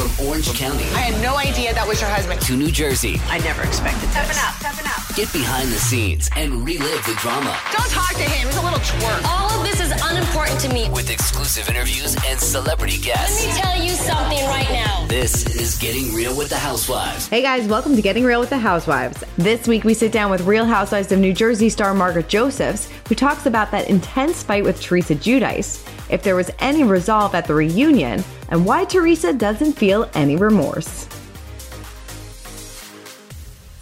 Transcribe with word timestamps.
From 0.00 0.28
Orange 0.28 0.48
County 0.54 0.84
I 0.96 1.12
had 1.12 1.22
no 1.22 1.36
idea 1.36 1.74
that 1.74 1.86
was 1.86 2.00
your 2.00 2.08
husband. 2.08 2.40
to 2.48 2.56
New 2.56 2.72
Jersey, 2.72 3.20
I 3.28 3.36
never 3.40 3.60
expected 3.60 4.08
this. 4.08 4.14
Toughen 4.14 4.40
up, 4.40 4.56
toughen 4.56 4.86
up. 4.88 5.14
get 5.14 5.30
behind 5.30 5.68
the 5.68 5.76
scenes 5.76 6.30
and 6.36 6.64
relive 6.64 7.04
the 7.04 7.12
drama 7.20 7.52
Don't 7.70 7.90
talk 7.90 8.16
to 8.16 8.24
him. 8.24 8.48
He's 8.48 8.56
a 8.56 8.62
little 8.64 8.78
twerp. 8.80 9.28
All 9.28 9.52
of 9.52 9.62
this 9.62 9.78
is 9.78 9.92
unimportant 9.92 10.58
to 10.60 10.72
me. 10.72 10.88
with 10.88 11.10
exclusive 11.10 11.68
interviews 11.68 12.16
and 12.26 12.40
celebrity 12.40 12.96
guests. 12.96 13.44
Let 13.44 13.54
me 13.54 13.60
tell 13.60 13.84
you 13.84 13.90
something 13.90 14.42
right 14.46 14.70
now. 14.70 15.04
This 15.06 15.44
is 15.54 15.76
Getting 15.76 16.14
Real 16.14 16.34
with 16.34 16.48
the 16.48 16.56
Housewives. 16.56 17.28
Hey 17.28 17.42
guys, 17.42 17.68
welcome 17.68 17.94
to 17.94 18.00
Getting 18.00 18.24
Real 18.24 18.40
with 18.40 18.48
the 18.48 18.58
Housewives. 18.58 19.22
This 19.36 19.68
week 19.68 19.84
we 19.84 19.92
sit 19.92 20.12
down 20.12 20.30
with 20.30 20.40
Real 20.46 20.64
Housewives 20.64 21.12
of 21.12 21.18
New 21.18 21.34
Jersey 21.34 21.68
star 21.68 21.92
Margaret 21.92 22.26
Josephs, 22.26 22.88
who 23.06 23.14
talks 23.14 23.44
about 23.44 23.70
that 23.72 23.90
intense 23.90 24.42
fight 24.42 24.64
with 24.64 24.80
Teresa 24.80 25.14
Giudice, 25.14 25.84
if 26.10 26.22
there 26.22 26.36
was 26.36 26.50
any 26.58 26.84
resolve 26.84 27.34
at 27.34 27.46
the 27.46 27.54
reunion, 27.54 28.24
and 28.48 28.64
why 28.66 28.84
Teresa 28.84 29.32
doesn't 29.32 29.74
feel 29.74 30.10
any 30.14 30.36
remorse. 30.36 31.08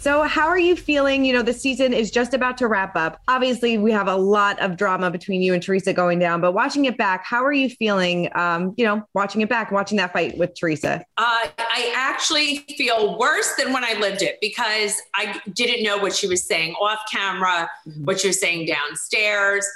So, 0.01 0.23
how 0.23 0.47
are 0.47 0.57
you 0.57 0.77
feeling? 0.77 1.25
You 1.25 1.33
know, 1.33 1.41
the 1.41 1.53
season 1.53 1.91
is 1.91 2.09
just 2.09 2.33
about 2.33 2.57
to 2.59 2.67
wrap 2.67 2.95
up. 2.95 3.19
Obviously, 3.27 3.77
we 3.77 3.91
have 3.91 4.07
a 4.07 4.15
lot 4.15 4.57
of 4.59 4.77
drama 4.77 5.11
between 5.11 5.41
you 5.41 5.53
and 5.53 5.61
Teresa 5.61 5.91
going 5.91 6.19
down, 6.19 6.39
but 6.39 6.53
watching 6.53 6.85
it 6.85 6.97
back, 6.97 7.25
how 7.25 7.43
are 7.43 7.51
you 7.51 7.69
feeling? 7.69 8.29
Um, 8.33 8.73
you 8.77 8.85
know, 8.85 9.03
watching 9.13 9.41
it 9.41 9.49
back, 9.49 9.71
watching 9.71 9.97
that 9.97 10.13
fight 10.13 10.37
with 10.37 10.57
Teresa. 10.57 11.03
Uh, 11.17 11.47
I 11.57 11.93
actually 11.93 12.59
feel 12.77 13.19
worse 13.19 13.53
than 13.57 13.73
when 13.73 13.83
I 13.83 13.99
lived 13.99 14.21
it 14.21 14.37
because 14.39 15.01
I 15.15 15.41
didn't 15.51 15.83
know 15.83 15.97
what 15.97 16.15
she 16.15 16.27
was 16.27 16.45
saying 16.45 16.75
off 16.75 16.99
camera, 17.11 17.69
what 18.05 18.21
she 18.21 18.27
was 18.29 18.39
saying 18.39 18.67
downstairs. 18.67 19.67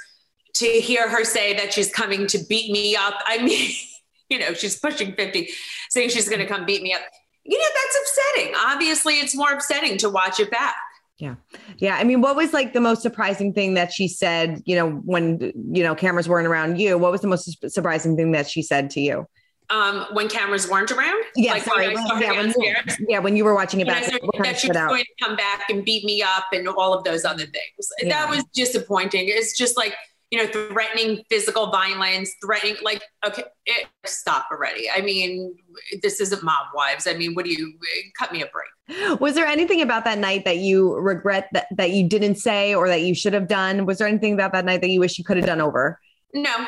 To 0.54 0.66
hear 0.66 1.08
her 1.08 1.24
say 1.24 1.54
that 1.54 1.72
she's 1.72 1.90
coming 1.90 2.26
to 2.28 2.38
beat 2.48 2.70
me 2.70 2.94
up, 2.96 3.14
I 3.26 3.38
mean, 3.42 3.70
you 4.30 4.38
know, 4.38 4.54
she's 4.54 4.78
pushing 4.78 5.12
50, 5.14 5.48
saying 5.90 6.10
she's 6.10 6.28
going 6.28 6.40
to 6.40 6.46
come 6.46 6.64
beat 6.64 6.82
me 6.82 6.92
up. 6.92 7.00
You 7.44 7.58
know, 7.58 7.64
that's 7.74 7.98
upsetting. 8.00 8.54
Obviously, 8.56 9.14
it's 9.14 9.34
more 9.34 9.52
upsetting 9.52 9.98
to 9.98 10.08
watch 10.08 10.40
it 10.40 10.50
back. 10.50 10.74
Yeah. 11.18 11.34
Yeah. 11.78 11.96
I 11.96 12.04
mean, 12.04 12.20
what 12.20 12.34
was 12.36 12.52
like 12.52 12.72
the 12.72 12.80
most 12.80 13.02
surprising 13.02 13.52
thing 13.52 13.74
that 13.74 13.92
she 13.92 14.08
said, 14.08 14.62
you 14.64 14.74
know, 14.76 14.90
when, 14.90 15.52
you 15.72 15.82
know, 15.82 15.94
cameras 15.94 16.28
weren't 16.28 16.46
around 16.46 16.80
you? 16.80 16.98
What 16.98 17.12
was 17.12 17.20
the 17.20 17.28
most 17.28 17.44
su- 17.44 17.68
surprising 17.68 18.16
thing 18.16 18.32
that 18.32 18.48
she 18.48 18.62
said 18.62 18.90
to 18.90 19.00
you? 19.00 19.26
Um, 19.70 20.06
when 20.12 20.28
cameras 20.28 20.68
weren't 20.68 20.90
around, 20.90 21.22
Yeah. 21.36 21.52
like 21.52 21.62
sorry. 21.62 21.94
when 21.94 22.04
yeah, 22.20 22.32
when 22.32 22.54
you, 22.58 22.74
yeah. 23.08 23.18
When 23.20 23.36
you 23.36 23.44
were 23.44 23.54
watching 23.54 23.80
it 23.80 23.86
back, 23.86 24.04
that 24.42 24.58
she 24.58 24.68
was 24.68 24.76
out? 24.76 24.88
going 24.88 25.04
to 25.04 25.24
come 25.24 25.36
back 25.36 25.70
and 25.70 25.84
beat 25.84 26.04
me 26.04 26.22
up 26.22 26.44
and 26.52 26.68
all 26.68 26.92
of 26.92 27.04
those 27.04 27.24
other 27.24 27.44
things. 27.46 27.88
Yeah. 28.00 28.08
That 28.10 28.28
was 28.30 28.44
disappointing. 28.54 29.24
It's 29.28 29.56
just 29.56 29.76
like, 29.76 29.94
you 30.34 30.42
know, 30.42 30.50
threatening 30.50 31.22
physical 31.30 31.70
violence, 31.70 32.34
threatening, 32.44 32.74
like, 32.82 33.00
okay, 33.24 33.44
it, 33.66 33.86
stop 34.04 34.46
already. 34.50 34.90
I 34.90 35.00
mean, 35.00 35.54
this 36.02 36.20
isn't 36.20 36.42
mob 36.42 36.66
wives. 36.74 37.06
I 37.06 37.14
mean, 37.14 37.34
what 37.34 37.44
do 37.44 37.52
you 37.52 37.72
cut 38.18 38.32
me 38.32 38.42
a 38.42 38.46
break? 38.46 39.20
Was 39.20 39.36
there 39.36 39.46
anything 39.46 39.80
about 39.80 40.04
that 40.06 40.18
night 40.18 40.44
that 40.44 40.56
you 40.56 40.96
regret 40.96 41.50
that, 41.52 41.68
that 41.76 41.92
you 41.92 42.08
didn't 42.08 42.34
say 42.34 42.74
or 42.74 42.88
that 42.88 43.02
you 43.02 43.14
should 43.14 43.32
have 43.32 43.46
done? 43.46 43.86
Was 43.86 43.98
there 43.98 44.08
anything 44.08 44.34
about 44.34 44.52
that 44.54 44.64
night 44.64 44.80
that 44.80 44.90
you 44.90 44.98
wish 44.98 45.18
you 45.18 45.24
could 45.24 45.36
have 45.36 45.46
done 45.46 45.60
over? 45.60 46.00
No, 46.32 46.66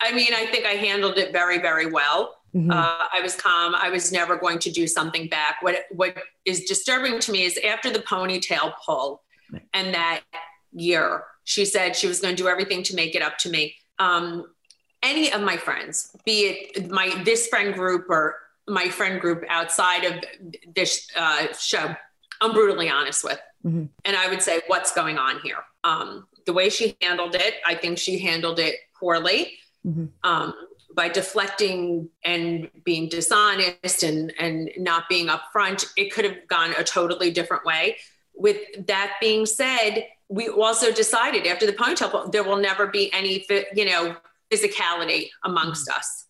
I 0.00 0.10
mean, 0.10 0.34
I 0.34 0.46
think 0.46 0.66
I 0.66 0.70
handled 0.70 1.16
it 1.16 1.30
very, 1.30 1.58
very 1.58 1.86
well. 1.86 2.36
Mhm. 2.52 2.72
Uh, 2.72 3.06
I 3.12 3.20
was 3.22 3.36
calm. 3.36 3.76
I 3.76 3.90
was 3.90 4.10
never 4.10 4.36
going 4.36 4.58
to 4.58 4.72
do 4.72 4.88
something 4.88 5.28
back. 5.28 5.58
What 5.62 5.84
what 5.92 6.20
is 6.44 6.64
disturbing 6.64 7.20
to 7.20 7.30
me 7.30 7.44
is 7.44 7.58
after 7.64 7.90
the 7.90 8.00
ponytail 8.00 8.74
pull, 8.84 9.22
and 9.72 9.94
that 9.94 10.22
year, 10.72 11.24
she 11.44 11.64
said 11.64 11.94
she 11.94 12.06
was 12.06 12.20
going 12.20 12.34
to 12.34 12.42
do 12.42 12.48
everything 12.48 12.82
to 12.84 12.94
make 12.96 13.14
it 13.14 13.22
up 13.22 13.38
to 13.38 13.50
me. 13.50 13.76
Um, 13.98 14.46
any 15.02 15.32
of 15.32 15.42
my 15.42 15.56
friends, 15.56 16.16
be 16.24 16.40
it 16.74 16.90
my 16.90 17.22
this 17.24 17.46
friend 17.48 17.74
group 17.74 18.06
or 18.08 18.36
my 18.66 18.88
friend 18.88 19.20
group 19.20 19.44
outside 19.48 20.04
of 20.04 20.24
this 20.74 21.08
uh, 21.16 21.48
show, 21.58 21.94
I'm 22.40 22.52
brutally 22.52 22.88
honest 22.88 23.22
with, 23.22 23.38
Mhm. 23.64 23.88
and 24.06 24.16
I 24.16 24.28
would 24.28 24.42
say, 24.42 24.62
what's 24.66 24.92
going 24.94 25.18
on 25.18 25.40
here? 25.40 25.62
Um, 25.84 26.26
the 26.46 26.52
way 26.54 26.70
she 26.70 26.96
handled 27.02 27.34
it, 27.34 27.54
I 27.66 27.74
think 27.74 27.98
she 27.98 28.18
handled 28.18 28.58
it 28.58 28.76
poorly 28.98 29.58
Mhm. 29.86 30.08
um, 30.22 30.54
by 30.94 31.08
deflecting 31.08 32.08
and 32.24 32.70
being 32.84 33.08
dishonest 33.08 34.02
and 34.02 34.32
and 34.38 34.70
not 34.78 35.08
being 35.10 35.26
upfront. 35.28 35.86
It 35.96 36.10
could 36.12 36.24
have 36.24 36.46
gone 36.48 36.72
a 36.78 36.84
totally 36.84 37.30
different 37.30 37.64
way. 37.66 37.98
With 38.32 38.86
that 38.86 39.16
being 39.20 39.44
said, 39.44 40.06
we 40.28 40.48
also 40.48 40.92
decided 40.92 41.46
after 41.46 41.66
the 41.66 41.72
ponytail, 41.72 42.10
pull, 42.10 42.28
there 42.30 42.44
will 42.44 42.56
never 42.56 42.86
be 42.86 43.12
any, 43.12 43.44
you 43.74 43.84
know, 43.84 44.16
physicality 44.52 45.28
amongst 45.44 45.88
us, 45.90 46.26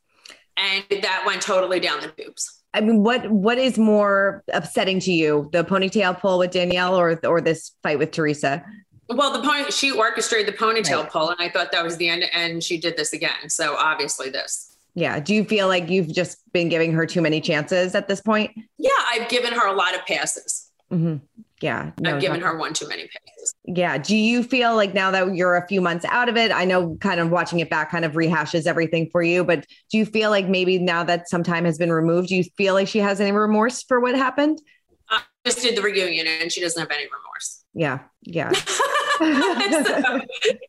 and 0.57 0.85
that 1.03 1.25
went 1.27 1.43
totally 1.43 1.81
down 1.81 2.01
the 2.01 2.09
tubes. 2.09 2.63
I 2.73 2.81
mean, 2.81 3.03
what 3.05 3.31
what 3.31 3.59
is 3.59 3.79
more 3.79 4.43
upsetting 4.53 4.99
to 5.01 5.13
you, 5.13 5.49
the 5.53 5.65
ponytail 5.65 6.19
pull 6.19 6.39
with 6.39 6.51
Danielle 6.51 6.97
or 6.97 7.19
or 7.25 7.41
this 7.41 7.73
fight 7.83 7.99
with 7.99 8.11
Teresa? 8.11 8.65
Well, 9.09 9.33
the 9.33 9.47
pony, 9.47 9.71
she 9.71 9.93
orchestrated 9.93 10.53
the 10.53 10.57
ponytail 10.57 11.03
Right. 11.03 11.11
pull, 11.11 11.29
and 11.31 11.41
I 11.41 11.51
thought 11.51 11.71
that 11.73 11.85
was 11.85 11.97
the 11.99 12.09
end, 12.09 12.25
and 12.33 12.65
she 12.65 12.79
did 12.79 12.97
this 12.97 13.13
again. 13.13 13.49
So 13.49 13.77
obviously, 13.77 14.31
this. 14.31 14.77
Yeah. 14.95 15.19
Do 15.21 15.35
you 15.35 15.45
feel 15.45 15.67
like 15.69 15.91
you've 15.91 16.13
just 16.13 16.39
been 16.53 16.69
giving 16.69 16.93
her 16.93 17.05
too 17.05 17.21
many 17.21 17.41
chances 17.41 17.95
at 17.95 18.09
this 18.09 18.21
point? 18.21 18.53
Yeah, 18.79 18.91
I've 19.09 19.29
given 19.29 19.53
her 19.53 19.67
a 19.67 19.73
lot 19.73 19.95
of 19.95 20.07
passes. 20.07 20.71
Mhm. 20.93 21.21
Yeah. 21.65 21.93
no, 21.99 22.17
I've 22.17 22.21
given 22.21 22.43
her 22.43 22.59
one 22.59 22.75
too 22.75 22.87
many 22.87 23.09
passes. 23.09 23.55
Yeah. 23.65 23.97
Do 23.97 24.15
you 24.15 24.43
feel 24.43 24.77
like 24.77 24.93
now 24.93 25.11
that 25.13 25.35
you're 25.35 25.57
a 25.57 25.67
few 25.67 25.81
months 25.81 26.05
out 26.05 26.29
of 26.29 26.37
it, 26.37 26.53
I 26.53 26.67
know 26.67 26.97
kind 27.01 27.21
of 27.21 27.31
watching 27.31 27.59
it 27.61 27.71
back 27.71 27.91
kind 27.91 28.05
of 28.05 28.13
rehashes 28.13 28.67
everything 28.67 29.09
for 29.11 29.23
you, 29.23 29.45
but 29.45 29.65
do 29.91 29.97
you 29.97 30.05
feel 30.05 30.29
like 30.29 30.47
maybe 30.47 30.79
now 30.79 31.05
that 31.05 31.27
some 31.27 31.43
time 31.43 31.65
has 31.65 31.79
been 31.79 31.91
removed, 31.91 32.29
do 32.29 32.37
you 32.37 32.45
feel 32.59 32.75
like 32.75 32.87
she 32.87 32.99
has 32.99 33.19
any 33.19 33.33
remorse 33.33 33.83
for 33.83 33.99
what 33.99 34.15
happened? 34.15 34.61
I 35.09 35.23
just 35.47 35.63
did 35.63 35.75
the 35.75 35.81
reunion, 35.81 36.27
and 36.27 36.53
she 36.53 36.61
doesn't 36.61 36.79
have 36.79 36.91
any 36.91 37.05
remorse. 37.05 37.65
Yeah. 37.73 38.01
Yeah. 38.21 38.53
so, 39.19 40.21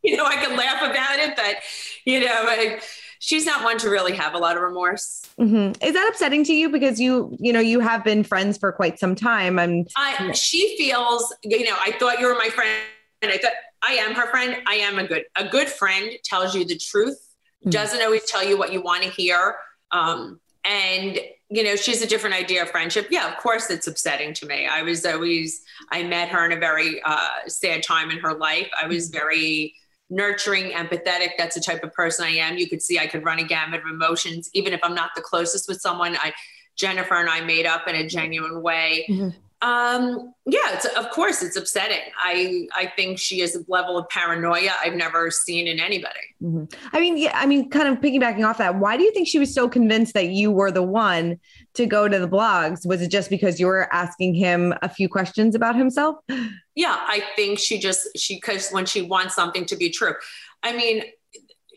you 0.01 0.15
know, 0.15 0.25
I 0.25 0.37
can 0.37 0.55
laugh 0.55 0.81
about 0.81 1.19
it, 1.19 1.35
but 1.35 1.57
you 2.05 2.21
know, 2.21 2.27
I, 2.31 2.79
she's 3.25 3.45
not 3.45 3.63
one 3.63 3.79
to 3.79 3.89
really 3.89 4.13
have 4.13 4.35
a 4.35 4.37
lot 4.37 4.55
of 4.55 4.61
remorse. 4.61 5.23
Mhm. 5.39 5.75
Is 5.83 5.93
that 5.93 6.07
upsetting 6.09 6.43
to 6.43 6.53
you? 6.53 6.69
Because 6.69 6.99
you, 6.99 7.35
you 7.39 7.51
know, 7.51 7.59
you 7.59 7.79
have 7.79 8.03
been 8.03 8.23
friends 8.23 8.55
for 8.57 8.71
quite 8.71 8.99
some 8.99 9.15
time. 9.15 9.57
And 9.57 9.87
I, 9.97 10.31
she 10.33 10.77
feels, 10.77 11.33
you 11.43 11.65
know, 11.65 11.75
I 11.79 11.91
thought 11.99 12.19
you 12.19 12.27
were 12.27 12.35
my 12.35 12.49
friend, 12.49 12.71
and 13.23 13.31
I 13.31 13.37
thought 13.37 13.53
I 13.81 13.93
am 13.93 14.13
her 14.13 14.27
friend. 14.29 14.57
I 14.67 14.75
am 14.75 14.99
a 14.99 15.07
good, 15.07 15.23
a 15.35 15.47
good 15.47 15.67
friend. 15.67 16.11
Tells 16.23 16.53
you 16.55 16.65
the 16.65 16.77
truth, 16.77 17.17
Mhm. 17.65 17.71
doesn't 17.71 18.01
always 18.03 18.23
tell 18.25 18.43
you 18.43 18.57
what 18.57 18.71
you 18.71 18.81
want 18.81 19.01
to 19.03 19.09
hear. 19.09 19.55
Um, 19.91 20.39
and 20.63 21.19
you 21.49 21.63
know, 21.63 21.75
she's 21.75 22.01
a 22.01 22.07
different 22.07 22.35
idea 22.35 22.63
of 22.63 22.69
friendship. 22.71 23.07
Yeah, 23.11 23.31
of 23.31 23.37
course, 23.37 23.69
it's 23.69 23.85
upsetting 23.85 24.33
to 24.35 24.47
me. 24.47 24.67
I 24.67 24.81
was 24.81 25.05
always, 25.05 25.61
I 25.91 26.01
met 26.01 26.29
her 26.29 26.43
in 26.43 26.51
a 26.51 26.59
very 26.59 27.01
uh, 27.03 27.29
sad 27.47 27.83
time 27.83 28.09
in 28.09 28.17
her 28.17 28.33
life. 28.33 28.67
I 28.81 28.87
was 28.87 29.09
very 29.09 29.75
nurturing, 30.09 30.71
empathetic. 30.71 31.31
That's 31.37 31.55
the 31.55 31.61
type 31.61 31.83
of 31.83 31.93
person 31.93 32.25
I 32.25 32.29
am. 32.31 32.57
You 32.57 32.69
could 32.69 32.81
see 32.81 32.99
I 32.99 33.07
could 33.07 33.23
run 33.23 33.39
a 33.39 33.43
gamut 33.43 33.81
of 33.81 33.87
emotions, 33.87 34.49
even 34.53 34.73
if 34.73 34.79
I'm 34.83 34.95
not 34.95 35.11
the 35.15 35.21
closest 35.21 35.67
with 35.67 35.81
someone. 35.81 36.15
I, 36.17 36.33
Jennifer 36.75 37.15
and 37.15 37.29
I 37.29 37.41
made 37.41 37.65
up 37.65 37.87
in 37.87 37.95
a 37.95 38.07
genuine 38.07 38.61
way. 38.61 39.05
Mhm. 39.09 39.35
Um, 39.61 40.33
yeah, 40.45 40.73
it's 40.73 40.85
of 40.85 41.09
course 41.11 41.41
it's 41.41 41.55
upsetting. 41.55 42.01
I 42.21 42.67
I 42.73 42.91
think 42.95 43.17
she 43.17 43.41
is 43.41 43.55
a 43.55 43.63
level 43.67 43.97
of 43.97 44.07
paranoia 44.09 44.71
I've 44.79 44.93
never 44.93 45.31
seen 45.31 45.67
in 45.67 45.79
anybody. 45.79 46.19
Mm-hmm. 46.41 46.65
I 46.95 46.99
mean, 46.99 47.17
yeah, 47.17 47.31
I 47.33 47.45
mean, 47.45 47.69
kind 47.69 47.87
of 47.87 47.99
piggybacking 47.99 48.45
off 48.45 48.57
that, 48.57 48.75
why 48.75 48.97
do 48.97 49.03
you 49.03 49.11
think 49.11 49.27
she 49.27 49.39
was 49.39 49.53
so 49.53 49.67
convinced 49.69 50.13
that 50.13 50.27
you 50.27 50.51
were 50.51 50.71
the 50.71 50.83
one 50.83 51.39
to 51.75 51.85
go 51.85 52.07
to 52.07 52.19
the 52.19 52.27
blogs? 52.27 52.85
Was 52.85 53.01
it 53.01 53.09
just 53.09 53.29
because 53.29 53.59
you 53.59 53.67
were 53.67 53.91
asking 53.93 54.35
him 54.35 54.73
a 54.81 54.89
few 54.89 55.09
questions 55.09 55.55
about 55.55 55.75
himself? 55.75 56.17
Yeah, 56.75 56.97
I 56.97 57.23
think 57.35 57.57
she 57.57 57.79
just 57.79 58.07
she 58.17 58.35
because 58.35 58.69
when 58.71 58.85
she 58.85 59.01
wants 59.01 59.35
something 59.35 59.65
to 59.67 59.77
be 59.77 59.89
true. 59.89 60.13
I 60.61 60.73
mean, 60.73 61.03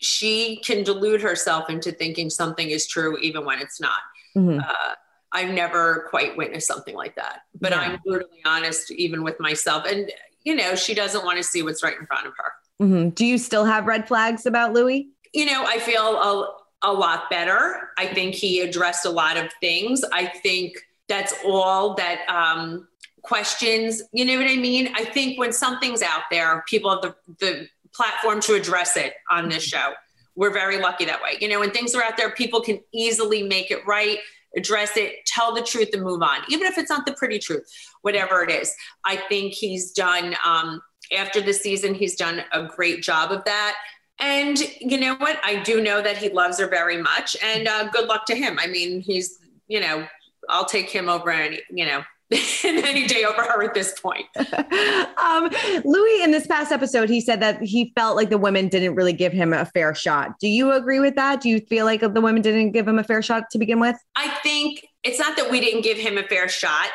she 0.01 0.61
can 0.65 0.83
delude 0.83 1.23
herself 1.23 1.71
into 1.71 1.93
thinking 1.93 2.31
something 2.31 2.71
is 2.71 2.87
true 2.87 3.17
even 3.19 3.45
when 3.45 3.61
it's 3.61 3.81
not. 3.81 4.01
Mm-hmm. 4.37 4.61
Uh, 4.61 4.95
I've 5.33 5.51
never 5.51 6.07
quite 6.11 6.37
witnessed 6.37 6.67
something 6.67 6.95
like 6.95 7.15
that. 7.17 7.41
But 7.61 7.73
yeah. 7.73 7.81
I'm 7.81 8.01
brutally 8.05 8.41
honest, 8.47 8.91
even 8.91 9.23
with 9.23 9.39
myself. 9.41 9.85
And, 9.87 10.11
you 10.45 10.55
know, 10.55 10.75
she 10.75 10.95
doesn't 10.95 11.25
want 11.25 11.37
to 11.39 11.45
see 11.45 11.63
what's 11.63 11.83
right 11.83 11.99
in 11.99 12.07
front 12.07 12.27
of 12.27 12.33
her. 12.37 12.85
Mm-hmm. 12.85 13.09
Do 13.11 13.27
you 13.27 13.39
still 13.39 13.65
have 13.65 13.87
red 13.87 14.09
flags 14.09 14.47
about 14.47 14.73
Louis? 14.73 15.09
You 15.35 15.47
know, 15.47 15.65
I 15.67 15.79
feel 15.79 16.03
a, 16.03 16.57
a 16.83 16.93
lot 16.93 17.29
better. 17.29 17.91
I 17.99 18.07
think 18.07 18.35
he 18.35 18.61
addressed 18.61 19.05
a 19.05 19.11
lot 19.11 19.37
of 19.37 19.53
things. 19.61 20.03
I 20.13 20.27
think 20.27 20.79
that's 21.09 21.35
all 21.45 21.95
that 21.95 22.29
um, 22.29 22.87
questions, 23.23 24.03
you 24.13 24.25
know 24.25 24.39
what 24.39 24.51
I 24.51 24.57
mean? 24.57 24.91
I 24.95 25.05
think 25.05 25.39
when 25.39 25.53
something's 25.53 26.03
out 26.03 26.23
there, 26.31 26.65
people 26.67 26.91
have 26.91 27.03
the, 27.03 27.15
the 27.41 27.69
platform 27.95 28.41
to 28.43 28.55
address 28.55 28.97
it 28.97 29.15
on 29.31 29.49
this 29.49 29.63
show. 29.63 29.93
We're 30.35 30.53
very 30.53 30.79
lucky 30.79 31.05
that 31.07 31.23
way. 31.23 31.37
You 31.41 31.49
know, 31.49 31.61
when 31.61 31.71
things 31.71 31.95
are 31.95 32.03
out 32.03 32.17
there, 32.17 32.31
people 32.31 32.61
can 32.61 32.81
easily 32.93 33.43
make 33.43 33.71
it 33.71 33.87
right 33.87 34.19
address 34.57 34.97
it, 34.97 35.25
tell 35.27 35.55
the 35.55 35.63
truth, 35.63 35.91
and 35.93 36.03
move 36.03 36.23
on, 36.23 36.39
even 36.49 36.67
if 36.67 36.79
it's 36.79 36.91
not 36.91 37.07
the 37.07 37.13
pretty 37.13 37.39
truth, 37.39 37.65
whatever 38.03 38.43
it 38.43 38.51
is. 38.51 38.75
I 39.05 39.17
think 39.17 39.53
he's 39.53 39.93
done, 39.93 40.35
um, 40.45 40.81
after 41.17 41.41
the 41.41 41.53
season, 41.53 41.95
he's 41.95 42.17
done 42.17 42.43
a 42.53 42.65
great 42.65 43.03
job 43.03 43.33
of 43.33 43.45
that. 43.45 43.77
And 44.21 44.59
you 44.81 44.99
know 44.99 45.15
what? 45.17 45.39
I 45.45 45.63
do 45.63 45.81
know 45.81 46.03
that 46.03 46.19
he 46.19 46.29
loves 46.29 46.59
her 46.59 46.69
very 46.69 47.01
much, 47.01 47.37
and 47.43 47.69
uh, 47.69 47.89
good 47.91 48.09
luck 48.09 48.27
to 48.27 48.35
him. 48.35 48.59
I 48.59 48.67
mean, 48.67 49.01
he's, 49.01 49.39
you 49.69 49.81
know, 49.81 50.07
I'll 50.49 50.65
take 50.65 50.91
him 50.91 51.09
over 51.09 51.31
any, 51.31 51.61
you 51.71 51.87
know, 51.87 52.03
any 52.31 53.07
day 53.07 53.25
over 53.25 53.43
her 53.43 53.63
at 53.63 53.75
this 53.75 53.99
point. 53.99 54.27
um, 54.37 55.51
Louis, 55.85 56.23
in 56.23 56.31
this 56.31 56.47
past 56.47 56.73
episode, 56.73 57.09
he 57.09 57.21
said 57.21 57.41
that 57.41 57.63
he 57.63 57.93
felt 57.95 58.17
like 58.17 58.29
the 58.29 58.39
women 58.39 58.69
didn't 58.69 58.95
really 58.95 59.15
give 59.15 59.33
him 59.33 59.53
a 59.53 59.65
fair 59.65 59.95
shot. 59.95 60.39
Do 60.39 60.49
you 60.49 60.73
agree 60.73 61.01
with 61.01 61.15
that? 61.15 61.41
Do 61.41 61.49
you 61.49 61.61
feel 61.61 61.87
like 61.87 62.01
the 62.01 62.21
women 62.21 62.43
didn't 62.43 62.73
give 62.73 62.87
him 62.87 62.99
a 62.99 63.05
fair 63.05 63.23
shot 63.23 63.51
to 63.53 63.59
begin 63.59 63.81
with? 63.81 63.97
I 64.17 64.29
think 64.43 64.87
it's 65.05 65.19
not 65.19 65.37
that 65.37 65.51
we 65.51 65.61
didn't 65.61 65.83
give 65.83 65.97
him 65.97 66.19
a 66.19 66.23
fair 66.23 66.49
shot. 66.49 66.89